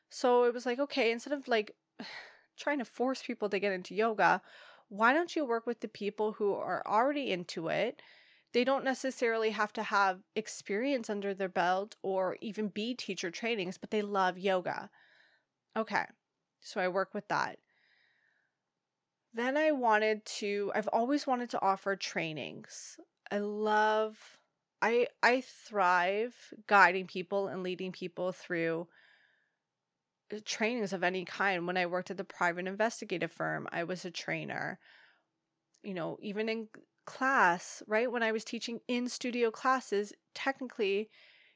So 0.10 0.46
it 0.46 0.54
was 0.54 0.66
like, 0.66 0.80
okay, 0.80 1.12
instead 1.12 1.34
of 1.34 1.48
like 1.48 1.76
trying 2.58 2.80
to 2.80 2.86
force 2.86 3.24
people 3.24 3.50
to 3.50 3.60
get 3.60 3.74
into 3.74 3.96
yoga, 3.96 4.42
why 4.90 5.14
don't 5.14 5.36
you 5.36 5.46
work 5.46 5.66
with 5.66 5.80
the 5.80 5.88
people 5.88 6.34
who 6.34 6.54
are 6.56 6.84
already 6.86 7.32
into 7.32 7.70
it? 7.70 8.02
They 8.54 8.64
don't 8.66 8.84
necessarily 8.86 9.52
have 9.52 9.74
to 9.74 9.84
have 9.84 10.22
experience 10.36 11.10
under 11.10 11.34
their 11.34 11.50
belt 11.50 11.96
or 12.02 12.38
even 12.42 12.68
be 12.70 12.96
teacher 12.96 13.32
trainings, 13.32 13.78
but 13.78 13.92
they 13.92 14.02
love 14.02 14.38
yoga. 14.38 14.90
Okay, 15.76 16.06
so 16.62 16.82
I 16.82 16.88
work 16.90 17.14
with 17.14 17.28
that. 17.30 17.60
Then 19.34 19.58
I 19.58 19.72
wanted 19.72 20.26
to, 20.26 20.72
I've 20.76 20.88
always 20.90 21.28
wanted 21.28 21.50
to 21.52 21.62
offer 21.62 21.96
trainings. 21.96 23.00
I 23.30 23.40
love, 23.40 24.18
I, 24.82 25.08
I 25.24 25.42
thrive 25.42 26.36
guiding 26.68 27.08
people 27.08 27.48
and 27.48 27.64
leading 27.64 27.92
people 27.92 28.32
through 28.32 28.88
uh, 30.34 30.40
trainings 30.46 30.94
of 30.94 31.04
any 31.04 31.26
kind. 31.26 31.68
When 31.68 31.78
I 31.78 31.86
worked 31.86 32.12
at 32.12 32.18
the 32.18 32.24
private 32.24 32.68
investigative 32.68 33.32
firm, 33.32 33.68
I 33.72 33.84
was 33.86 34.06
a 34.06 34.12
trainer. 34.12 34.80
You 35.84 35.94
know, 35.94 36.18
even 36.22 36.50
in 36.50 36.68
class, 37.06 37.82
right? 37.88 38.12
When 38.12 38.24
I 38.24 38.32
was 38.32 38.44
teaching 38.44 38.82
in 38.88 39.08
studio 39.10 39.52
classes, 39.52 40.14
technically 40.34 41.10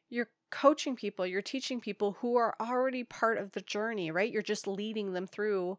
you're 0.09 0.29
coaching 0.49 0.95
people, 0.95 1.25
you're 1.25 1.41
teaching 1.41 1.81
people 1.81 2.13
who 2.13 2.37
are 2.37 2.55
already 2.59 3.03
part 3.03 3.37
of 3.37 3.51
the 3.51 3.61
journey, 3.61 4.11
right? 4.11 4.31
You're 4.31 4.41
just 4.41 4.67
leading 4.67 5.13
them 5.13 5.27
through 5.27 5.77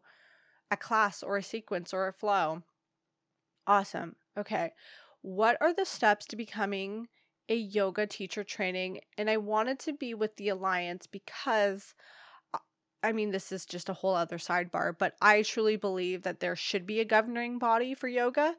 a 0.71 0.77
class 0.77 1.23
or 1.23 1.37
a 1.37 1.43
sequence 1.43 1.93
or 1.93 2.07
a 2.07 2.13
flow. 2.13 2.63
Awesome. 3.67 4.15
Okay. 4.37 4.71
What 5.21 5.57
are 5.61 5.73
the 5.73 5.85
steps 5.85 6.25
to 6.27 6.35
becoming 6.35 7.07
a 7.49 7.55
yoga 7.55 8.07
teacher 8.07 8.43
training? 8.43 9.01
And 9.17 9.29
I 9.29 9.37
wanted 9.37 9.79
to 9.79 9.93
be 9.93 10.13
with 10.13 10.35
the 10.37 10.49
Alliance 10.49 11.07
because 11.07 11.93
uh, 12.53 12.59
I 13.03 13.11
mean, 13.11 13.31
this 13.31 13.51
is 13.51 13.65
just 13.65 13.89
a 13.89 13.93
whole 13.93 14.15
other 14.15 14.37
sidebar, 14.37 14.97
but 14.97 15.15
I 15.21 15.41
truly 15.43 15.75
believe 15.75 16.23
that 16.23 16.39
there 16.39 16.55
should 16.55 16.85
be 16.85 16.99
a 16.99 17.05
governing 17.05 17.59
body 17.59 17.93
for 17.93 18.07
yoga. 18.07 18.55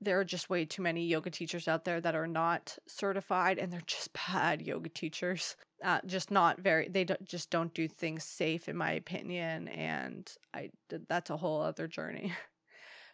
There 0.00 0.18
are 0.20 0.24
just 0.24 0.50
way 0.50 0.64
too 0.64 0.82
many 0.82 1.06
yoga 1.06 1.30
teachers 1.30 1.68
out 1.68 1.84
there 1.84 2.00
that 2.00 2.14
are 2.14 2.26
not 2.26 2.76
certified 2.88 3.58
and 3.58 3.72
they're 3.72 3.82
just 3.86 4.12
bad 4.12 4.62
yoga 4.62 4.88
teachers. 4.88 5.56
Uh, 5.82 6.00
just 6.06 6.30
not 6.30 6.60
very, 6.60 6.88
they 6.88 7.04
don't, 7.04 7.24
just 7.24 7.50
don't 7.50 7.74
do 7.74 7.88
things 7.88 8.24
safe, 8.24 8.68
in 8.68 8.76
my 8.76 8.92
opinion. 8.92 9.68
And 9.68 10.30
I, 10.54 10.70
that's 11.08 11.30
a 11.30 11.36
whole 11.36 11.60
other 11.62 11.88
journey. 11.88 12.32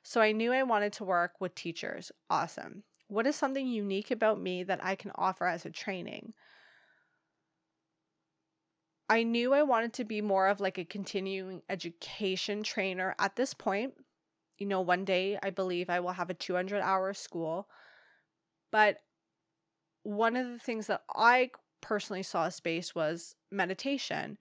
So 0.04 0.20
I 0.20 0.32
knew 0.32 0.52
I 0.52 0.62
wanted 0.62 0.94
to 0.94 1.04
work 1.04 1.40
with 1.40 1.54
teachers. 1.54 2.12
Awesome. 2.30 2.84
What 3.08 3.26
is 3.26 3.36
something 3.36 3.66
unique 3.66 4.10
about 4.10 4.40
me 4.40 4.62
that 4.64 4.84
I 4.84 4.96
can 4.96 5.12
offer 5.14 5.46
as 5.46 5.66
a 5.66 5.70
training? 5.70 6.34
I 9.10 9.22
knew 9.22 9.52
I 9.52 9.64
wanted 9.64 9.92
to 9.94 10.04
be 10.04 10.22
more 10.22 10.46
of 10.48 10.60
like 10.60 10.78
a 10.78 10.84
continuing 10.86 11.62
education 11.68 12.62
trainer 12.62 13.14
at 13.18 13.36
this 13.36 13.52
point. 13.52 13.94
You 14.56 14.66
know, 14.66 14.80
one 14.80 15.04
day 15.04 15.38
I 15.42 15.50
believe 15.50 15.90
I 15.90 16.00
will 16.00 16.12
have 16.12 16.30
a 16.30 16.34
200 16.34 16.80
hour 16.80 17.12
school. 17.12 17.68
But 18.70 19.02
one 20.02 20.36
of 20.36 20.48
the 20.48 20.58
things 20.58 20.88
that 20.88 21.04
I 21.14 21.50
personally 21.80 22.22
saw 22.22 22.46
a 22.46 22.50
space 22.50 22.94
was 22.94 23.34
meditation. 23.50 24.38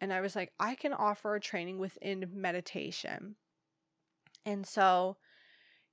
And 0.00 0.12
I 0.12 0.20
was 0.20 0.34
like, 0.34 0.52
I 0.58 0.74
can 0.74 0.92
offer 0.92 1.34
a 1.34 1.40
training 1.40 1.78
within 1.78 2.30
meditation. 2.32 3.36
And 4.46 4.66
so, 4.66 5.16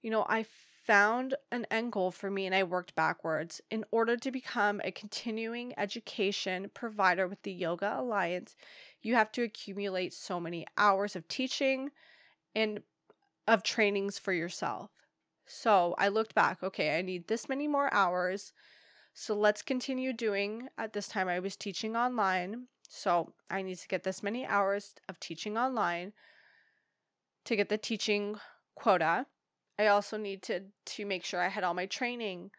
you 0.02 0.10
know, 0.12 0.26
I 0.28 0.46
found 0.86 1.36
an 1.52 1.65
end 1.70 1.91
goal 1.91 2.12
for 2.12 2.32
me 2.32 2.46
and 2.46 2.56
I 2.56 2.63
worked 2.63 2.96
backwards. 2.96 3.60
In 3.70 3.84
order 3.91 4.15
to 4.15 4.32
become 4.32 4.80
a 4.84 4.91
continuing 4.91 5.78
education 5.78 6.72
provider 6.74 7.28
with 7.28 7.41
the 7.41 7.52
Yoga 7.52 8.00
Alliance, 8.00 8.56
you 9.02 9.15
have 9.15 9.32
to 9.34 9.43
accumulate 9.43 10.13
so 10.13 10.39
many 10.39 10.65
hours 10.78 11.17
of 11.17 11.28
teaching 11.28 11.91
and 12.56 12.82
of 13.48 13.63
trainings 13.63 14.17
for 14.17 14.32
yourself. 14.32 14.89
So 15.46 15.96
I 15.98 16.08
looked 16.08 16.36
back, 16.36 16.63
okay, 16.63 16.98
I 16.98 17.02
need 17.02 17.28
this 17.28 17.50
many 17.50 17.67
more 17.67 17.93
hours. 17.93 18.54
So 19.19 19.36
let's 19.36 19.63
continue 19.63 20.13
doing. 20.13 20.69
At 20.77 20.93
this 20.93 21.08
time, 21.08 21.27
I 21.27 21.39
was 21.39 21.56
teaching 21.58 21.95
online. 21.95 22.67
So 22.88 23.34
I 23.49 23.63
need 23.63 23.80
to 23.80 23.88
get 23.88 24.03
this 24.03 24.21
many 24.21 24.45
hours 24.45 24.95
of 25.10 25.19
teaching 25.19 25.58
online 25.58 26.13
to 27.45 27.56
get 27.56 27.67
the 27.67 27.80
teaching 27.80 28.39
quota. 28.75 29.25
I 29.80 29.88
also 29.88 30.17
need 30.17 30.43
to 30.43 30.71
to 30.86 31.06
make 31.08 31.23
sure 31.25 31.41
I 31.41 31.47
had 31.47 31.63
all 31.63 31.73
my 31.73 31.88
training 31.88 32.51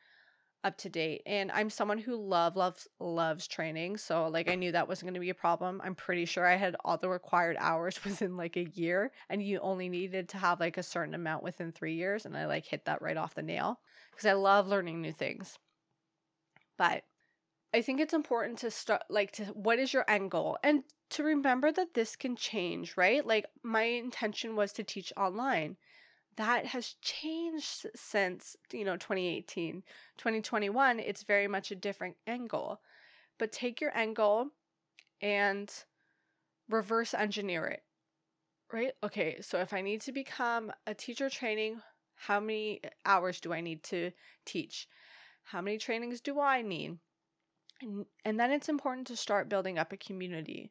up 0.64 0.79
to 0.79 0.90
date. 0.90 1.23
And 1.27 1.53
I'm 1.53 1.71
someone 1.71 1.99
who 1.99 2.16
love 2.16 2.57
loves 2.57 2.88
loves 3.01 3.49
training, 3.49 3.99
so 3.99 4.29
like 4.29 4.49
I 4.51 4.57
knew 4.57 4.73
that 4.73 4.88
wasn't 4.88 5.09
going 5.09 5.14
to 5.14 5.21
be 5.21 5.31
a 5.31 5.35
problem. 5.35 5.81
I'm 5.85 5.94
pretty 5.94 6.27
sure 6.27 6.47
I 6.47 6.57
had 6.57 6.77
all 6.85 6.99
the 6.99 7.09
required 7.09 7.57
hours 7.61 8.05
within 8.05 8.37
like 8.37 8.57
a 8.57 8.64
year 8.64 9.12
and 9.29 9.42
you 9.42 9.61
only 9.61 9.88
needed 9.88 10.31
to 10.31 10.38
have 10.38 10.61
like 10.61 10.79
a 10.79 10.83
certain 10.83 11.14
amount 11.14 11.44
within 11.44 11.73
3 11.73 11.94
years 11.94 12.27
and 12.27 12.37
I 12.37 12.47
like 12.47 12.66
hit 12.66 12.87
that 12.87 13.03
right 13.03 13.16
off 13.16 13.35
the 13.37 13.42
nail 13.42 13.81
because 14.12 14.27
I 14.27 14.35
love 14.35 14.66
learning 14.68 15.03
new 15.03 15.12
things. 15.12 15.59
But 16.79 17.05
I 17.75 17.83
think 17.83 18.01
it's 18.01 18.14
important 18.14 18.59
to 18.61 18.71
start 18.71 19.03
like 19.11 19.33
to 19.33 19.47
what 19.47 19.79
is 19.79 19.93
your 19.93 20.05
end 20.09 20.31
goal 20.31 20.59
and 20.62 20.85
to 21.11 21.25
remember 21.25 21.73
that 21.73 21.95
this 21.95 22.17
can 22.17 22.37
change, 22.37 22.97
right? 22.97 23.27
Like 23.27 23.47
my 23.62 23.83
intention 23.83 24.57
was 24.57 24.73
to 24.75 24.85
teach 24.85 25.12
online. 25.17 25.77
That 26.37 26.67
has 26.67 26.95
changed 27.03 27.87
since, 27.97 28.57
you 28.73 28.85
know, 28.85 28.97
2018. 28.97 29.85
2021, 30.19 31.01
it's 31.01 31.25
very 31.25 31.49
much 31.49 31.71
a 31.71 31.77
different 31.77 32.17
angle. 32.27 32.81
But 33.38 33.53
take 33.53 33.81
your 33.81 33.97
angle 33.97 34.51
and 35.21 35.73
reverse 36.69 37.14
engineer 37.14 37.67
it. 37.67 37.83
Right? 38.73 38.93
Okay, 39.03 39.41
so 39.43 39.61
if 39.61 39.73
I 39.73 39.81
need 39.83 40.03
to 40.03 40.12
become 40.12 40.73
a 40.87 40.95
teacher 40.95 41.31
training, 41.31 41.83
how 42.17 42.41
many 42.41 42.81
hours 43.05 43.41
do 43.41 43.53
I 43.53 43.61
need 43.61 43.83
to 43.85 44.12
teach? 44.45 44.88
How 45.51 45.63
many 45.63 45.79
trainings 45.79 46.21
do 46.21 46.39
I 46.41 46.61
need? 46.61 46.99
And, 47.81 48.05
and 48.23 48.39
then 48.39 48.53
it's 48.53 48.69
important 48.69 49.07
to 49.07 49.17
start 49.17 49.49
building 49.49 49.79
up 49.79 49.93
a 49.93 49.97
community. 49.97 50.71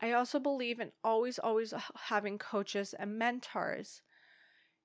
I 0.00 0.12
also 0.12 0.40
believe 0.40 0.80
in 0.80 0.90
always, 1.04 1.38
always 1.38 1.74
having 1.94 2.38
coaches 2.38 2.94
and 2.94 3.18
mentors. 3.18 4.00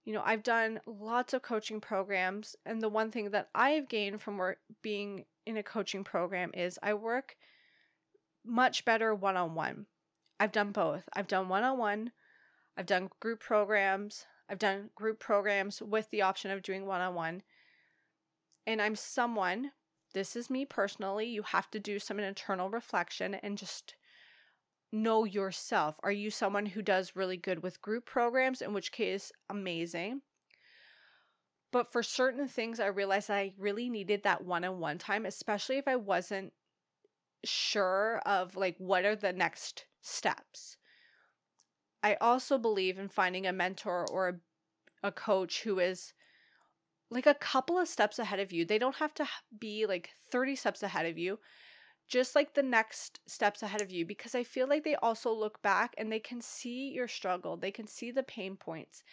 You 0.04 0.12
know, 0.12 0.22
I've 0.22 0.44
done 0.44 0.82
lots 0.86 1.34
of 1.34 1.42
coaching 1.42 1.80
programs, 1.80 2.58
and 2.66 2.82
the 2.82 2.90
one 2.90 3.10
thing 3.10 3.32
that 3.32 3.50
I've 3.56 3.88
gained 3.88 4.22
from 4.22 4.38
work 4.38 4.60
being 4.82 5.26
in 5.46 5.56
a 5.56 5.64
coaching 5.64 6.04
program 6.04 6.52
is 6.54 6.78
I 6.84 6.96
work 6.96 7.38
much 8.44 8.84
better 8.84 9.16
one 9.16 9.38
on 9.38 9.56
one. 9.56 9.86
I've 10.42 10.52
done 10.52 10.74
both. 10.74 11.08
I've 11.14 11.28
done 11.28 11.48
one 11.48 11.64
on 11.64 11.78
one, 11.78 12.12
I've 12.76 12.86
done 12.86 13.10
group 13.22 13.40
programs, 13.40 14.26
I've 14.50 14.60
done 14.60 14.90
group 14.94 15.20
programs 15.22 15.82
with 15.82 16.10
the 16.10 16.24
option 16.24 16.52
of 16.52 16.62
doing 16.62 16.86
one 16.86 17.00
on 17.00 17.16
one. 17.16 17.44
And 18.68 18.82
I'm 18.82 18.96
someone 18.96 19.72
this 20.14 20.36
is 20.36 20.50
me 20.50 20.66
personally. 20.66 21.26
You 21.26 21.42
have 21.44 21.70
to 21.72 21.80
do 21.80 22.00
some 22.00 22.20
internal 22.20 22.70
reflection 22.70 23.36
and 23.36 23.58
just 23.58 23.96
know 24.92 25.26
yourself. 25.26 26.00
Are 26.04 26.12
you 26.12 26.32
someone 26.32 26.66
who 26.66 26.82
does 26.82 27.16
really 27.16 27.38
good 27.38 27.62
with 27.62 27.82
group 27.82 28.06
programs? 28.06 28.62
In 28.62 28.74
which 28.74 28.92
case, 28.94 29.32
amazing. 29.50 30.22
But 31.72 31.92
for 31.92 32.02
certain 32.02 32.48
things, 32.48 32.80
I 32.80 32.88
realized 32.88 33.30
I 33.30 33.54
really 33.58 33.90
needed 33.90 34.24
that 34.24 34.46
one 34.46 34.64
on 34.64 34.80
one 34.80 34.98
time, 34.98 35.26
especially 35.26 35.78
if 35.78 35.88
I 35.88 35.98
wasn't 35.98 36.54
sure 37.44 38.20
of 38.26 38.56
like 38.56 38.78
what 38.78 39.06
are 39.06 39.16
the 39.16 39.34
next 39.34 39.86
steps. 40.02 40.78
I 42.02 42.16
also 42.16 42.58
believe 42.58 42.98
in 42.98 43.10
finding 43.10 43.46
a 43.46 43.52
mentor 43.52 44.06
or 44.10 44.30
a, 44.30 44.40
a 45.08 45.12
coach 45.12 45.64
who 45.64 45.80
is 45.80 46.14
like 47.10 47.26
a 47.28 47.34
couple 47.36 47.78
of 47.78 47.88
steps 47.88 48.20
ahead 48.20 48.40
of 48.40 48.52
you. 48.52 48.66
They 48.66 48.80
don't 48.80 48.96
have 48.96 49.14
to 49.16 49.28
be 49.60 49.86
like 49.86 50.12
30 50.32 50.56
steps 50.56 50.84
ahead 50.84 51.06
of 51.06 51.18
you, 51.18 51.40
just 52.08 52.36
like 52.36 52.54
the 52.54 52.64
next 52.64 53.20
steps 53.28 53.64
ahead 53.64 53.82
of 53.82 53.92
you, 53.92 54.06
because 54.06 54.36
I 54.36 54.44
feel 54.44 54.68
like 54.68 54.84
they 54.84 54.96
also 54.96 55.32
look 55.34 55.62
back 55.62 55.96
and 55.98 56.12
they 56.12 56.20
can 56.20 56.42
see 56.42 56.90
your 56.90 57.08
struggle, 57.08 57.58
they 57.58 57.72
can 57.72 57.88
see 57.88 58.12
the 58.12 58.24
pain 58.24 58.58
points. 58.58 59.04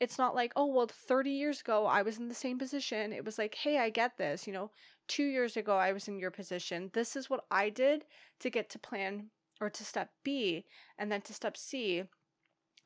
It's 0.00 0.18
not 0.18 0.34
like, 0.34 0.52
oh, 0.56 0.66
well, 0.66 0.86
30 0.86 1.30
years 1.30 1.60
ago, 1.60 1.86
I 1.86 2.02
was 2.02 2.18
in 2.18 2.28
the 2.28 2.34
same 2.34 2.58
position. 2.58 3.12
It 3.12 3.24
was 3.24 3.38
like, 3.38 3.54
hey, 3.54 3.78
I 3.78 3.90
get 3.90 4.16
this. 4.16 4.46
You 4.46 4.52
know, 4.52 4.70
two 5.06 5.24
years 5.24 5.56
ago, 5.56 5.76
I 5.76 5.92
was 5.92 6.08
in 6.08 6.18
your 6.18 6.30
position. 6.30 6.90
This 6.94 7.16
is 7.16 7.28
what 7.28 7.44
I 7.50 7.68
did 7.70 8.04
to 8.40 8.50
get 8.50 8.70
to 8.70 8.78
plan 8.78 9.30
or 9.60 9.70
to 9.70 9.84
step 9.84 10.10
B 10.24 10.64
and 10.98 11.12
then 11.12 11.20
to 11.22 11.34
step 11.34 11.56
C. 11.56 12.04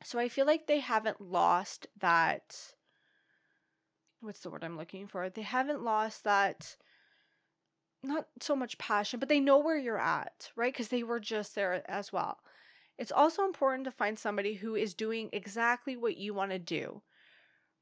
So 0.03 0.19
I 0.19 0.29
feel 0.29 0.45
like 0.45 0.67
they 0.67 0.79
haven't 0.79 1.21
lost 1.21 1.87
that 1.99 2.73
what's 4.25 4.41
the 4.41 4.49
word 4.49 4.63
I'm 4.63 4.77
looking 4.77 5.07
for? 5.07 5.29
They 5.29 5.43
haven't 5.43 5.83
lost 5.83 6.23
that 6.25 6.75
not 8.03 8.27
so 8.39 8.55
much 8.55 8.77
passion, 8.77 9.19
but 9.19 9.29
they 9.29 9.39
know 9.39 9.59
where 9.59 9.77
you're 9.77 9.99
at, 9.99 10.51
right? 10.55 10.71
Because 10.73 10.87
they 10.89 11.03
were 11.03 11.19
just 11.19 11.55
there 11.55 11.83
as 11.89 12.13
well. 12.13 12.37
It's 12.97 13.11
also 13.11 13.45
important 13.45 13.85
to 13.85 13.91
find 13.91 14.17
somebody 14.17 14.53
who 14.53 14.75
is 14.75 14.93
doing 14.93 15.29
exactly 15.33 15.97
what 15.97 16.17
you 16.17 16.33
want 16.33 16.51
to 16.51 16.59
do, 16.59 17.01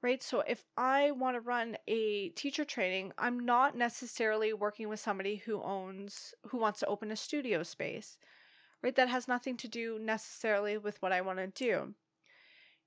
right? 0.01 0.21
So 0.23 0.41
if 0.41 0.63
I 0.77 1.11
want 1.11 1.35
to 1.35 1.41
run 1.41 1.77
a 1.87 2.29
teacher 2.29 2.65
training, 2.65 3.13
I'm 3.17 3.39
not 3.41 3.75
necessarily 3.77 4.53
working 4.53 4.89
with 4.89 4.99
somebody 4.99 5.37
who 5.37 5.61
owns, 5.61 6.33
who 6.47 6.57
wants 6.57 6.79
to 6.81 6.87
open 6.87 7.11
a 7.11 7.15
studio 7.15 7.63
space, 7.63 8.17
right? 8.83 8.95
That 8.95 9.09
has 9.09 9.27
nothing 9.27 9.57
to 9.57 9.67
do 9.67 9.99
necessarily 9.99 10.77
with 10.77 11.01
what 11.01 11.11
I 11.11 11.21
want 11.21 11.39
to 11.39 11.47
do. 11.47 11.93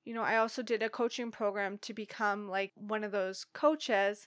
You 0.06 0.14
know, 0.14 0.22
I 0.22 0.38
also 0.38 0.62
did 0.62 0.82
a 0.82 0.88
coaching 0.88 1.30
program 1.30 1.76
to 1.78 1.92
become 1.92 2.48
like 2.48 2.72
one 2.76 3.04
of 3.04 3.12
those 3.12 3.44
coaches. 3.52 4.26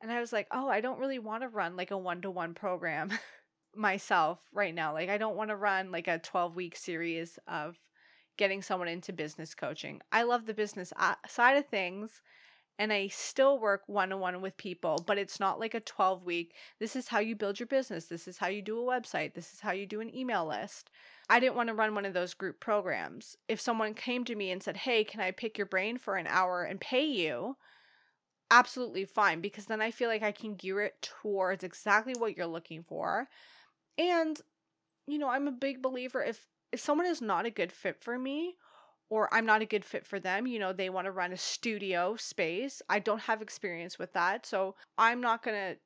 And 0.00 0.10
I 0.10 0.18
was 0.18 0.32
like, 0.32 0.48
oh, 0.50 0.68
I 0.68 0.80
don't 0.80 0.98
really 0.98 1.20
want 1.20 1.42
to 1.42 1.48
run 1.48 1.76
like 1.76 1.92
a 1.92 1.98
one 1.98 2.22
to 2.22 2.30
one 2.30 2.54
program 2.54 3.12
myself 3.76 4.40
right 4.52 4.74
now. 4.74 4.94
Like, 4.94 5.10
I 5.10 5.18
don't 5.18 5.36
want 5.36 5.50
to 5.50 5.56
run 5.56 5.92
like 5.92 6.08
a 6.08 6.18
12 6.18 6.56
week 6.56 6.76
series 6.76 7.38
of 7.46 7.78
getting 8.36 8.62
someone 8.62 8.88
into 8.88 9.12
business 9.12 9.54
coaching. 9.54 10.00
I 10.10 10.22
love 10.24 10.46
the 10.46 10.54
business 10.54 10.92
uh, 10.96 11.14
side 11.28 11.58
of 11.58 11.66
things 11.66 12.22
and 12.78 12.92
I 12.92 13.08
still 13.08 13.58
work 13.58 13.82
one 13.86 14.12
on 14.12 14.20
one 14.20 14.40
with 14.40 14.56
people, 14.56 15.02
but 15.06 15.18
it's 15.18 15.38
not 15.38 15.60
like 15.60 15.74
a 15.74 15.80
12 15.80 16.24
week. 16.24 16.54
This 16.78 16.96
is 16.96 17.08
how 17.08 17.18
you 17.18 17.36
build 17.36 17.60
your 17.60 17.66
business. 17.66 18.06
This 18.06 18.26
is 18.26 18.38
how 18.38 18.48
you 18.48 18.62
do 18.62 18.80
a 18.80 18.84
website. 19.00 19.34
This 19.34 19.52
is 19.52 19.60
how 19.60 19.72
you 19.72 19.86
do 19.86 20.00
an 20.00 20.14
email 20.14 20.46
list. 20.46 20.90
I 21.28 21.40
didn't 21.40 21.56
want 21.56 21.68
to 21.68 21.74
run 21.74 21.94
one 21.94 22.04
of 22.06 22.14
those 22.14 22.34
group 22.34 22.60
programs. 22.60 23.36
If 23.48 23.60
someone 23.60 23.94
came 23.94 24.24
to 24.24 24.34
me 24.34 24.50
and 24.50 24.62
said, 24.62 24.76
Hey, 24.76 25.04
can 25.04 25.20
I 25.20 25.30
pick 25.30 25.58
your 25.58 25.66
brain 25.66 25.98
for 25.98 26.16
an 26.16 26.26
hour 26.26 26.64
and 26.64 26.80
pay 26.80 27.04
you? 27.04 27.56
Absolutely 28.50 29.04
fine, 29.04 29.40
because 29.40 29.66
then 29.66 29.80
I 29.80 29.90
feel 29.90 30.08
like 30.08 30.22
I 30.22 30.32
can 30.32 30.54
gear 30.54 30.80
it 30.82 31.00
towards 31.02 31.64
exactly 31.64 32.14
what 32.16 32.36
you're 32.36 32.46
looking 32.46 32.82
for. 32.82 33.28
And, 33.98 34.40
you 35.06 35.18
know, 35.18 35.28
I'm 35.28 35.48
a 35.48 35.52
big 35.52 35.82
believer 35.82 36.22
if 36.22 36.46
if 36.72 36.80
someone 36.80 37.06
is 37.06 37.22
not 37.22 37.46
a 37.46 37.50
good 37.50 37.72
fit 37.72 38.02
for 38.02 38.18
me 38.18 38.56
or 39.12 39.28
I'm 39.30 39.44
not 39.44 39.60
a 39.60 39.66
good 39.66 39.84
fit 39.84 40.06
for 40.06 40.18
them, 40.18 40.46
you 40.46 40.58
know, 40.58 40.72
they 40.72 40.88
want 40.88 41.04
to 41.04 41.12
run 41.12 41.34
a 41.34 41.36
studio 41.36 42.16
space. 42.16 42.80
I 42.88 42.98
don't 42.98 43.20
have 43.20 43.42
experience 43.42 43.98
with 43.98 44.10
that. 44.14 44.46
So 44.46 44.74
I'm 44.96 45.20
not 45.20 45.42
going 45.42 45.54
to 45.54 45.78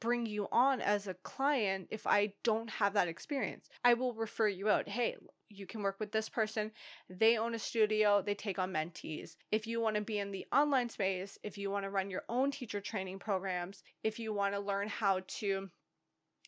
bring 0.00 0.26
you 0.26 0.48
on 0.50 0.80
as 0.80 1.06
a 1.06 1.14
client 1.22 1.86
if 1.92 2.08
I 2.08 2.32
don't 2.42 2.68
have 2.70 2.94
that 2.94 3.06
experience. 3.06 3.68
I 3.84 3.94
will 3.94 4.14
refer 4.14 4.48
you 4.48 4.68
out. 4.68 4.88
Hey, 4.88 5.14
you 5.48 5.64
can 5.64 5.82
work 5.82 6.00
with 6.00 6.10
this 6.10 6.28
person. 6.28 6.72
They 7.08 7.38
own 7.38 7.54
a 7.54 7.58
studio, 7.60 8.20
they 8.20 8.34
take 8.34 8.58
on 8.58 8.72
mentees. 8.72 9.36
If 9.52 9.68
you 9.68 9.80
want 9.80 9.94
to 9.94 10.02
be 10.02 10.18
in 10.18 10.32
the 10.32 10.46
online 10.52 10.88
space, 10.88 11.38
if 11.44 11.56
you 11.56 11.70
want 11.70 11.84
to 11.84 11.90
run 11.90 12.10
your 12.10 12.24
own 12.28 12.50
teacher 12.50 12.80
training 12.80 13.20
programs, 13.20 13.84
if 14.02 14.18
you 14.18 14.32
want 14.32 14.54
to 14.54 14.60
learn 14.60 14.88
how 14.88 15.20
to, 15.38 15.70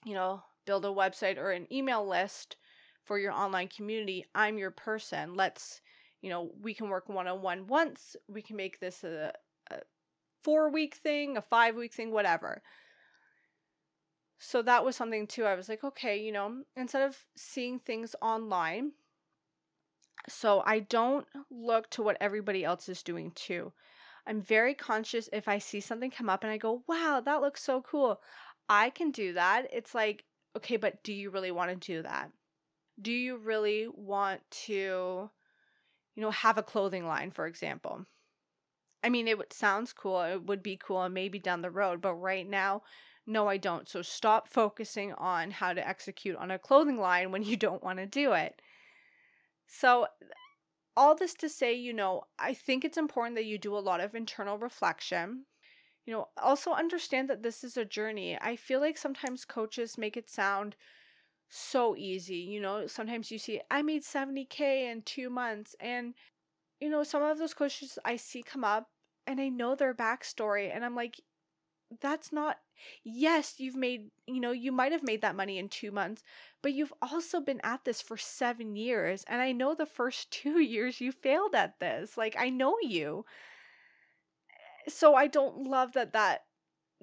you 0.04 0.14
know, 0.14 0.42
build 0.66 0.84
a 0.84 0.88
website 0.88 1.38
or 1.38 1.52
an 1.52 1.72
email 1.72 2.04
list 2.04 2.56
for 3.04 3.20
your 3.20 3.30
online 3.30 3.68
community, 3.68 4.24
I'm 4.34 4.58
your 4.58 4.72
person. 4.72 5.34
Let's, 5.36 5.80
you 6.24 6.30
know, 6.30 6.50
we 6.62 6.74
can 6.74 6.88
work 6.88 7.08
one 7.08 7.28
on 7.28 7.42
one 7.42 7.66
once. 7.68 8.16
We 8.28 8.42
can 8.42 8.56
make 8.56 8.80
this 8.80 9.04
a, 9.04 9.32
a 9.70 9.78
four 10.42 10.70
week 10.70 10.96
thing, 10.96 11.36
a 11.36 11.42
five 11.42 11.76
week 11.76 11.92
thing, 11.94 12.10
whatever 12.10 12.62
so 14.38 14.62
that 14.62 14.84
was 14.84 14.96
something 14.96 15.26
too. 15.26 15.44
I 15.44 15.54
was 15.54 15.68
like, 15.68 15.84
okay, 15.84 16.18
you 16.18 16.32
know, 16.32 16.62
instead 16.76 17.02
of 17.02 17.16
seeing 17.36 17.78
things 17.78 18.14
online, 18.20 18.92
so 20.28 20.62
I 20.64 20.80
don't 20.80 21.26
look 21.50 21.88
to 21.90 22.02
what 22.02 22.18
everybody 22.20 22.64
else 22.64 22.88
is 22.88 23.02
doing 23.02 23.30
too. 23.32 23.72
I'm 24.26 24.42
very 24.42 24.74
conscious 24.74 25.28
if 25.32 25.48
I 25.48 25.58
see 25.58 25.80
something 25.80 26.10
come 26.10 26.30
up 26.30 26.44
and 26.44 26.52
I 26.52 26.58
go, 26.58 26.82
wow, 26.88 27.22
that 27.24 27.40
looks 27.42 27.62
so 27.62 27.82
cool. 27.82 28.20
I 28.68 28.90
can 28.90 29.10
do 29.10 29.34
that. 29.34 29.68
It's 29.72 29.94
like, 29.94 30.24
okay, 30.56 30.76
but 30.76 31.02
do 31.02 31.12
you 31.12 31.30
really 31.30 31.50
want 31.50 31.70
to 31.70 31.76
do 31.76 32.02
that? 32.02 32.30
Do 33.00 33.12
you 33.12 33.36
really 33.36 33.88
want 33.88 34.40
to, 34.66 35.30
you 36.14 36.22
know, 36.22 36.30
have 36.30 36.58
a 36.58 36.62
clothing 36.62 37.06
line, 37.06 37.30
for 37.30 37.46
example? 37.46 38.06
I 39.04 39.08
mean, 39.08 39.28
it 39.28 39.52
sounds 39.52 39.92
cool. 39.92 40.22
It 40.22 40.44
would 40.46 40.62
be 40.62 40.76
cool 40.76 41.02
and 41.02 41.14
maybe 41.14 41.38
down 41.38 41.62
the 41.62 41.70
road, 41.70 42.00
but 42.00 42.14
right 42.14 42.46
now, 42.46 42.82
no, 43.26 43.48
I 43.48 43.56
don't. 43.56 43.88
So 43.88 44.02
stop 44.02 44.48
focusing 44.48 45.12
on 45.12 45.50
how 45.50 45.72
to 45.72 45.86
execute 45.86 46.36
on 46.36 46.50
a 46.50 46.58
clothing 46.58 46.98
line 46.98 47.30
when 47.30 47.42
you 47.42 47.56
don't 47.56 47.82
want 47.82 47.98
to 47.98 48.06
do 48.06 48.32
it. 48.32 48.60
So, 49.66 50.08
all 50.96 51.14
this 51.14 51.34
to 51.34 51.48
say, 51.48 51.74
you 51.74 51.92
know, 51.92 52.24
I 52.38 52.54
think 52.54 52.84
it's 52.84 52.96
important 52.96 53.36
that 53.36 53.44
you 53.44 53.58
do 53.58 53.76
a 53.76 53.80
lot 53.80 54.00
of 54.00 54.14
internal 54.14 54.58
reflection. 54.58 55.46
You 56.06 56.14
know, 56.14 56.28
also 56.38 56.72
understand 56.72 57.30
that 57.30 57.42
this 57.42 57.64
is 57.64 57.76
a 57.76 57.84
journey. 57.84 58.38
I 58.40 58.56
feel 58.56 58.80
like 58.80 58.98
sometimes 58.98 59.44
coaches 59.44 59.98
make 59.98 60.16
it 60.16 60.30
sound 60.30 60.76
so 61.48 61.96
easy. 61.96 62.36
You 62.38 62.60
know, 62.60 62.86
sometimes 62.86 63.30
you 63.30 63.38
see, 63.38 63.60
I 63.70 63.82
made 63.82 64.04
70K 64.04 64.90
in 64.90 65.02
two 65.02 65.30
months. 65.30 65.74
And, 65.80 66.14
you 66.80 66.90
know, 66.90 67.04
some 67.04 67.22
of 67.22 67.38
those 67.38 67.54
coaches 67.54 67.98
I 68.04 68.16
see 68.16 68.42
come 68.42 68.64
up 68.64 68.90
and 69.26 69.40
I 69.40 69.48
know 69.50 69.74
their 69.76 69.94
backstory. 69.94 70.74
And 70.74 70.84
I'm 70.84 70.96
like, 70.96 71.20
that's 72.00 72.32
not 72.32 72.58
yes 73.04 73.54
you've 73.58 73.76
made 73.76 74.10
you 74.26 74.40
know 74.40 74.50
you 74.50 74.72
might 74.72 74.92
have 74.92 75.02
made 75.02 75.20
that 75.22 75.36
money 75.36 75.58
in 75.58 75.68
2 75.68 75.90
months 75.92 76.22
but 76.62 76.72
you've 76.72 76.92
also 77.00 77.40
been 77.40 77.60
at 77.62 77.84
this 77.84 78.00
for 78.02 78.16
7 78.16 78.74
years 78.76 79.24
and 79.28 79.40
I 79.40 79.52
know 79.52 79.74
the 79.74 79.86
first 79.86 80.30
2 80.32 80.60
years 80.60 81.00
you 81.00 81.12
failed 81.12 81.54
at 81.54 81.78
this 81.80 82.16
like 82.16 82.36
I 82.38 82.50
know 82.50 82.76
you 82.82 83.24
so 84.88 85.14
I 85.14 85.26
don't 85.26 85.64
love 85.64 85.92
that 85.92 86.12
that 86.12 86.44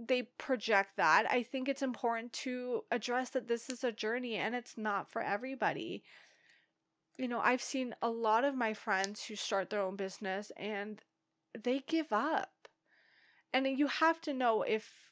they 0.07 0.23
project 0.23 0.97
that 0.97 1.29
I 1.31 1.43
think 1.43 1.67
it's 1.69 1.81
important 1.81 2.33
to 2.45 2.83
address 2.91 3.29
that 3.31 3.47
this 3.47 3.69
is 3.69 3.83
a 3.83 3.91
journey 3.91 4.35
and 4.35 4.55
it's 4.55 4.77
not 4.77 5.09
for 5.11 5.21
everybody 5.21 6.03
you 7.17 7.27
know 7.27 7.39
I've 7.39 7.61
seen 7.61 7.95
a 8.01 8.09
lot 8.09 8.43
of 8.43 8.55
my 8.55 8.73
friends 8.73 9.23
who 9.25 9.35
start 9.35 9.69
their 9.69 9.81
own 9.81 9.95
business 9.95 10.51
and 10.57 11.01
they 11.57 11.79
give 11.79 12.11
up 12.11 12.67
and 13.53 13.67
you 13.67 13.87
have 13.87 14.19
to 14.21 14.33
know 14.33 14.61
if 14.63 15.11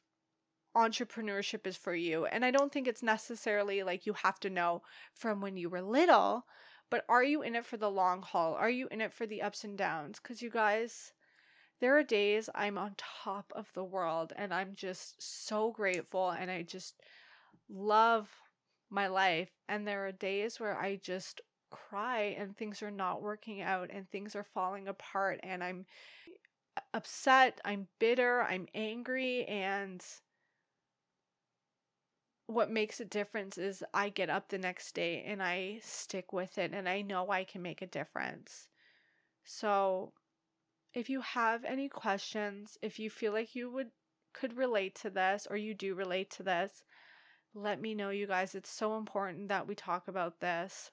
entrepreneurship 0.75 1.65
is 1.67 1.77
for 1.77 1.93
you. 1.95 2.25
And 2.25 2.45
I 2.45 2.51
don't 2.51 2.71
think 2.71 2.87
it's 2.87 3.03
necessarily 3.03 3.83
like 3.83 4.05
you 4.05 4.13
have 4.13 4.39
to 4.41 4.49
know 4.49 4.81
from 5.13 5.41
when 5.41 5.57
you 5.57 5.69
were 5.69 5.81
little, 5.81 6.45
but 6.89 7.05
are 7.09 7.23
you 7.23 7.41
in 7.41 7.55
it 7.55 7.65
for 7.65 7.77
the 7.77 7.89
long 7.91 8.21
haul? 8.21 8.53
Are 8.55 8.69
you 8.69 8.87
in 8.89 9.01
it 9.01 9.13
for 9.13 9.25
the 9.25 9.41
ups 9.41 9.63
and 9.63 9.77
downs? 9.77 10.19
Because 10.19 10.41
you 10.41 10.49
guys, 10.49 11.11
there 11.79 11.97
are 11.97 12.03
days 12.03 12.49
I'm 12.53 12.77
on 12.77 12.95
top 12.97 13.51
of 13.55 13.71
the 13.73 13.83
world 13.83 14.33
and 14.35 14.53
I'm 14.53 14.75
just 14.75 15.21
so 15.21 15.71
grateful 15.71 16.29
and 16.31 16.51
I 16.51 16.63
just 16.63 16.95
love 17.69 18.29
my 18.89 19.07
life. 19.07 19.49
And 19.67 19.87
there 19.87 20.07
are 20.07 20.11
days 20.11 20.59
where 20.59 20.77
I 20.77 20.97
just 20.97 21.41
cry 21.71 22.35
and 22.37 22.55
things 22.57 22.81
are 22.83 22.91
not 22.91 23.21
working 23.21 23.61
out 23.61 23.89
and 23.91 24.09
things 24.09 24.35
are 24.35 24.43
falling 24.43 24.87
apart 24.87 25.39
and 25.43 25.63
I'm 25.63 25.85
upset, 26.93 27.59
I'm 27.63 27.87
bitter, 27.99 28.41
I'm 28.41 28.67
angry, 28.73 29.45
and 29.45 30.03
what 32.47 32.71
makes 32.71 32.99
a 32.99 33.05
difference 33.05 33.57
is 33.57 33.83
I 33.93 34.09
get 34.09 34.29
up 34.29 34.49
the 34.49 34.57
next 34.57 34.95
day 34.95 35.23
and 35.23 35.41
I 35.41 35.79
stick 35.83 36.33
with 36.33 36.57
it 36.57 36.73
and 36.73 36.89
I 36.89 37.01
know 37.01 37.29
I 37.29 37.43
can 37.43 37.61
make 37.61 37.81
a 37.83 37.87
difference. 37.87 38.67
So, 39.45 40.13
if 40.99 41.09
you 41.09 41.21
have 41.21 41.63
any 41.63 41.87
questions, 41.87 42.77
if 42.81 42.99
you 42.99 43.09
feel 43.09 43.31
like 43.31 43.55
you 43.55 43.71
would 43.71 43.89
could 44.33 44.57
relate 44.57 44.95
to 44.95 45.09
this 45.09 45.47
or 45.49 45.55
you 45.55 45.73
do 45.73 45.95
relate 45.95 46.29
to 46.31 46.43
this, 46.43 46.83
let 47.53 47.79
me 47.79 47.95
know 47.95 48.09
you 48.09 48.27
guys. 48.27 48.53
It's 48.53 48.69
so 48.69 48.97
important 48.97 49.47
that 49.47 49.65
we 49.65 49.75
talk 49.75 50.09
about 50.09 50.41
this. 50.41 50.91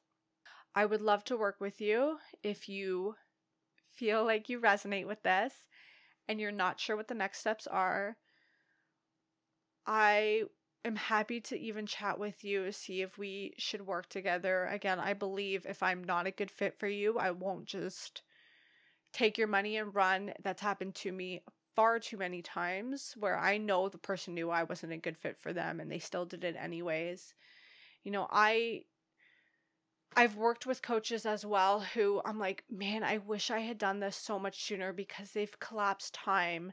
I 0.77 0.87
would 0.87 1.01
love 1.01 1.25
to 1.25 1.37
work 1.37 1.61
with 1.61 1.81
you 1.81 2.19
if 2.45 2.69
you 2.69 3.17
feel 3.97 4.25
like 4.25 4.49
you 4.49 4.61
resonate 4.61 5.09
with 5.09 5.23
this 5.25 5.53
and 6.29 6.41
you're 6.41 6.53
not 6.53 6.79
sure 6.79 6.97
what 6.97 7.09
the 7.09 7.15
next 7.15 7.41
steps 7.41 7.67
are, 7.67 8.17
I 9.87 10.45
am 10.85 10.95
happy 10.95 11.41
to 11.41 11.59
even 11.59 11.87
chat 11.87 12.19
with 12.19 12.45
you, 12.45 12.71
see 12.71 13.03
if 13.03 13.19
we 13.19 13.55
should 13.59 13.85
work 13.85 14.09
together. 14.09 14.67
Again, 14.67 15.01
I 15.01 15.15
believe 15.15 15.67
if 15.67 15.83
I'm 15.83 16.05
not 16.05 16.29
a 16.29 16.31
good 16.31 16.51
fit 16.51 16.79
for 16.79 16.87
you, 16.87 17.19
I 17.19 17.33
won't 17.33 17.67
just 17.67 18.23
take 19.17 19.39
your 19.39 19.49
money 19.49 19.79
and 19.79 19.95
run. 19.95 20.35
That's 20.43 20.61
happened 20.61 20.95
to 20.97 21.11
me 21.13 21.43
far 21.75 21.99
too 22.01 22.19
many 22.19 22.43
times 22.43 23.15
where 23.19 23.39
I 23.39 23.57
know 23.59 23.89
the 23.89 23.99
person 23.99 24.35
knew 24.35 24.51
I 24.51 24.65
wasn't 24.65 24.93
a 24.93 24.99
good 24.99 25.17
fit 25.17 25.39
for 25.41 25.53
them 25.55 25.81
and 25.81 25.91
they 25.91 25.99
still 26.01 26.27
did 26.27 26.45
it 26.45 26.57
anyways. 26.57 27.35
You 28.05 28.13
know, 28.13 28.29
I 28.31 28.85
I've 30.17 30.37
worked 30.37 30.67
with 30.67 30.83
coaches 30.83 31.25
as 31.27 31.47
well 31.47 31.81
who 31.81 32.21
I'm 32.25 32.39
like, 32.39 32.65
man, 32.69 33.03
I 33.05 33.19
wish 33.19 33.51
I 33.51 33.61
had 33.61 33.79
done 33.79 34.01
this 34.01 34.17
so 34.17 34.39
much 34.39 34.65
sooner 34.65 34.93
because 34.93 35.33
they've 35.33 35.59
collapsed 35.61 36.13
time. 36.15 36.73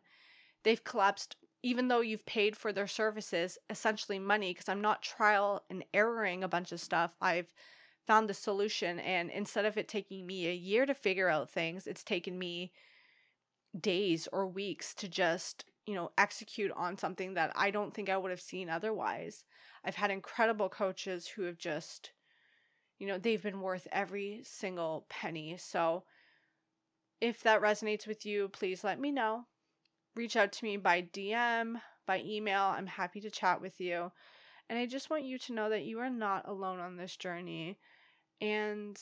They've 0.63 0.83
collapsed, 0.83 1.37
even 1.63 1.87
though 1.87 2.01
you've 2.01 2.25
paid 2.25 2.57
for 2.57 2.73
their 2.73 2.87
services, 2.87 3.57
essentially 3.69 4.19
money, 4.19 4.51
because 4.51 4.69
I'm 4.69 4.81
not 4.81 5.01
trial 5.03 5.65
and 5.69 5.85
erroring 5.93 6.43
a 6.43 6.49
bunch 6.49 6.71
of 6.73 6.81
stuff. 6.81 7.15
I've 7.21 7.51
found 8.07 8.29
the 8.29 8.33
solution. 8.33 8.99
And 8.99 9.29
instead 9.31 9.65
of 9.65 9.77
it 9.77 9.87
taking 9.87 10.25
me 10.25 10.47
a 10.47 10.53
year 10.53 10.85
to 10.85 10.93
figure 10.93 11.29
out 11.29 11.49
things, 11.49 11.87
it's 11.87 12.03
taken 12.03 12.37
me 12.37 12.71
days 13.79 14.27
or 14.31 14.47
weeks 14.47 14.93
to 14.95 15.07
just 15.07 15.65
you 15.85 15.95
know, 15.95 16.11
execute 16.17 16.71
on 16.71 16.97
something 16.97 17.33
that 17.33 17.51
I 17.55 17.71
don't 17.71 17.93
think 17.93 18.09
I 18.09 18.17
would 18.17 18.31
have 18.31 18.41
seen 18.41 18.69
otherwise. 18.69 19.43
I've 19.83 19.95
had 19.95 20.11
incredible 20.11 20.69
coaches 20.69 21.27
who 21.27 21.43
have 21.43 21.57
just, 21.57 22.11
you 22.99 23.07
know, 23.07 23.17
they've 23.17 23.41
been 23.43 23.59
worth 23.61 23.87
every 23.91 24.41
single 24.43 25.05
penny. 25.09 25.57
So 25.57 26.05
if 27.19 27.43
that 27.43 27.61
resonates 27.61 28.07
with 28.07 28.25
you, 28.25 28.49
please 28.49 28.83
let 28.83 28.99
me 28.99 29.11
know. 29.11 29.45
Reach 30.15 30.35
out 30.37 30.51
to 30.53 30.65
me 30.65 30.77
by 30.77 31.01
DM, 31.01 31.81
by 32.05 32.21
email. 32.21 32.63
I'm 32.63 32.87
happy 32.87 33.19
to 33.21 33.31
chat 33.31 33.59
with 33.59 33.81
you. 33.81 34.11
And 34.69 34.77
I 34.79 34.85
just 34.85 35.09
want 35.09 35.23
you 35.23 35.37
to 35.39 35.53
know 35.53 35.69
that 35.69 35.85
you 35.85 35.99
are 35.99 36.09
not 36.09 36.47
alone 36.47 36.79
on 36.79 36.97
this 36.97 37.15
journey. 37.15 37.77
And 38.41 38.99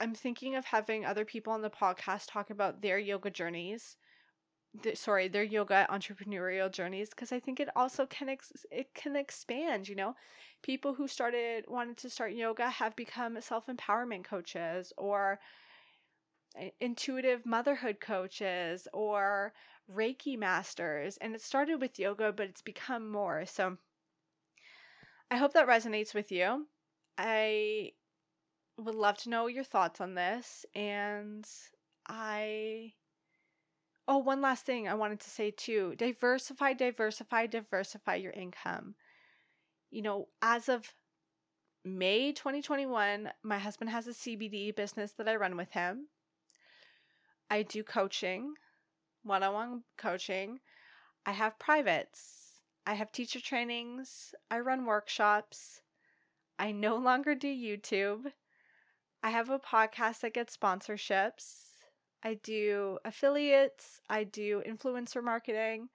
I'm 0.00 0.12
thinking 0.14 0.56
of 0.56 0.64
having 0.64 1.04
other 1.04 1.24
people 1.24 1.52
on 1.52 1.62
the 1.62 1.70
podcast 1.70 2.26
talk 2.32 2.50
about 2.50 2.80
their 2.82 2.98
yoga 2.98 3.30
journeys. 3.30 3.96
The, 4.82 4.94
sorry, 4.96 5.28
their 5.28 5.42
yoga 5.44 5.86
entrepreneurial 5.90 6.70
journeys 6.70 7.10
because 7.10 7.32
I 7.32 7.40
think 7.40 7.60
it 7.60 7.68
also 7.76 8.06
can 8.06 8.28
ex- 8.28 8.66
it 8.70 8.94
can 8.94 9.16
expand, 9.16 9.88
you 9.88 9.96
know. 9.96 10.16
People 10.62 10.94
who 10.94 11.08
started 11.08 11.66
wanted 11.68 11.98
to 11.98 12.10
start 12.10 12.32
yoga 12.32 12.70
have 12.70 12.96
become 12.96 13.40
self-empowerment 13.40 14.24
coaches 14.24 14.92
or 14.98 15.40
eh, 16.56 16.70
intuitive 16.80 17.46
motherhood 17.46 18.00
coaches 18.00 18.86
or 18.92 19.52
Reiki 19.90 20.38
masters. 20.38 21.16
And 21.18 21.34
it 21.34 21.42
started 21.42 21.80
with 21.80 21.98
yoga, 21.98 22.32
but 22.32 22.48
it's 22.48 22.62
become 22.62 23.10
more. 23.10 23.46
So 23.46 23.78
I 25.30 25.36
hope 25.36 25.54
that 25.54 25.66
resonates 25.68 26.14
with 26.14 26.32
you. 26.32 26.68
I 27.16 27.92
would 28.78 28.94
love 28.94 29.18
to 29.18 29.30
know 29.30 29.46
your 29.46 29.64
thoughts 29.64 30.00
on 30.00 30.14
this. 30.14 30.66
And 30.74 31.46
I. 32.08 32.94
Oh, 34.08 34.18
one 34.18 34.40
last 34.40 34.66
thing 34.66 34.88
I 34.88 34.94
wanted 34.94 35.20
to 35.20 35.30
say 35.30 35.50
too 35.50 35.94
diversify, 35.96 36.72
diversify, 36.72 37.46
diversify 37.46 38.16
your 38.16 38.32
income. 38.32 38.94
You 39.90 40.02
know, 40.02 40.28
as 40.42 40.68
of 40.68 40.92
May 41.84 42.32
2021, 42.32 43.32
my 43.42 43.58
husband 43.58 43.90
has 43.90 44.06
a 44.06 44.14
CBD 44.14 44.70
business 44.72 45.12
that 45.14 45.28
I 45.28 45.36
run 45.36 45.56
with 45.56 45.70
him. 45.70 46.08
I 47.50 47.62
do 47.62 47.84
coaching, 47.84 48.54
one 49.22 49.42
on 49.42 49.52
one 49.54 49.84
coaching. 49.96 50.60
I 51.26 51.32
have 51.32 51.58
privates. 51.58 52.60
I 52.86 52.94
have 52.94 53.12
teacher 53.12 53.40
trainings. 53.40 54.34
I 54.50 54.60
run 54.60 54.86
workshops. 54.86 55.82
I 56.58 56.72
no 56.72 56.96
longer 56.96 57.34
do 57.34 57.48
YouTube. 57.48 58.32
I 59.22 59.30
have 59.30 59.50
a 59.50 59.58
podcast 59.58 60.20
that 60.20 60.34
gets 60.34 60.56
sponsorships. 60.56 61.76
I 62.22 62.34
do 62.34 62.98
affiliates. 63.04 64.00
I 64.08 64.24
do 64.24 64.62
influencer 64.66 65.22
marketing. 65.22 65.88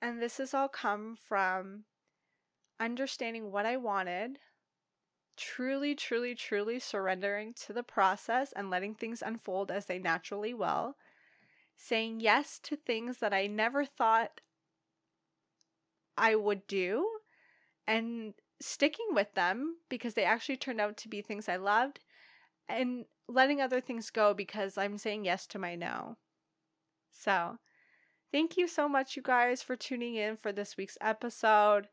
And 0.00 0.20
this 0.20 0.38
has 0.38 0.54
all 0.54 0.68
come 0.68 1.16
from 1.16 1.84
understanding 2.78 3.50
what 3.50 3.66
I 3.66 3.76
wanted, 3.76 4.38
truly, 5.36 5.94
truly, 5.94 6.34
truly 6.34 6.78
surrendering 6.78 7.54
to 7.54 7.72
the 7.72 7.82
process 7.82 8.52
and 8.52 8.70
letting 8.70 8.94
things 8.94 9.22
unfold 9.22 9.70
as 9.70 9.86
they 9.86 9.98
naturally 9.98 10.54
will, 10.54 10.96
saying 11.76 12.20
yes 12.20 12.58
to 12.60 12.76
things 12.76 13.18
that 13.18 13.32
I 13.34 13.46
never 13.46 13.84
thought 13.84 14.40
I 16.18 16.34
would 16.34 16.66
do, 16.66 17.20
and 17.86 18.34
sticking 18.60 19.14
with 19.14 19.32
them 19.34 19.78
because 19.88 20.14
they 20.14 20.24
actually 20.24 20.56
turned 20.56 20.80
out 20.80 20.96
to 20.98 21.08
be 21.08 21.22
things 21.22 21.48
I 21.48 21.56
loved, 21.56 22.00
and 22.68 23.06
letting 23.28 23.60
other 23.60 23.80
things 23.80 24.10
go 24.10 24.34
because 24.34 24.78
I'm 24.78 24.98
saying 24.98 25.24
yes 25.24 25.46
to 25.48 25.58
my 25.58 25.76
no. 25.76 26.16
So, 27.12 27.58
thank 28.32 28.56
you 28.56 28.68
so 28.68 28.88
much, 28.88 29.16
you 29.16 29.22
guys, 29.22 29.62
for 29.62 29.76
tuning 29.76 30.16
in 30.16 30.36
for 30.36 30.52
this 30.52 30.76
week's 30.76 30.98
episode. 31.00 31.88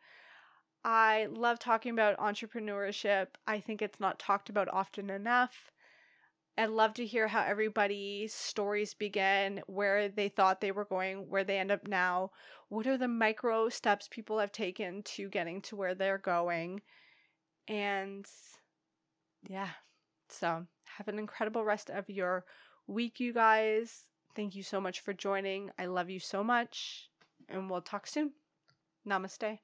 I 0.83 1.27
love 1.27 1.59
talking 1.59 1.91
about 1.91 2.17
entrepreneurship. 2.17 3.29
I 3.47 3.59
think 3.61 3.81
it's 3.81 3.99
not 3.99 4.19
talked 4.19 4.49
about 4.49 4.69
often 4.69 5.09
enough. 5.09 5.70
I'd 6.57 6.69
love 6.69 6.93
to 6.93 7.05
hear 7.05 7.27
how 7.27 7.41
everybody's 7.43 8.33
stories 8.33 8.93
begin, 8.93 9.61
where 9.67 10.07
they 10.07 10.29
thought 10.29 10.61
they 10.61 10.71
were 10.71 10.85
going, 10.85 11.29
where 11.29 11.43
they 11.43 11.59
end 11.59 11.71
up 11.71 11.87
now. 11.87 12.31
What 12.69 12.87
are 12.87 12.97
the 12.97 13.07
micro 13.09 13.67
steps 13.69 14.07
people 14.07 14.39
have 14.39 14.51
taken 14.53 15.03
to 15.03 15.27
getting 15.29 15.61
to 15.63 15.75
where 15.75 15.93
they're 15.93 16.17
going? 16.17 16.81
And 17.67 18.25
yeah, 19.47 19.69
so 20.29 20.65
have 20.85 21.07
an 21.07 21.19
incredible 21.19 21.63
rest 21.63 21.89
of 21.89 22.09
your 22.09 22.45
week, 22.87 23.19
you 23.19 23.33
guys. 23.33 24.07
Thank 24.35 24.55
you 24.55 24.63
so 24.63 24.79
much 24.81 25.01
for 25.01 25.13
joining. 25.13 25.71
I 25.77 25.85
love 25.85 26.09
you 26.09 26.19
so 26.19 26.43
much, 26.43 27.09
and 27.49 27.69
we'll 27.69 27.81
talk 27.81 28.07
soon. 28.07 28.31
Namaste. 29.07 29.59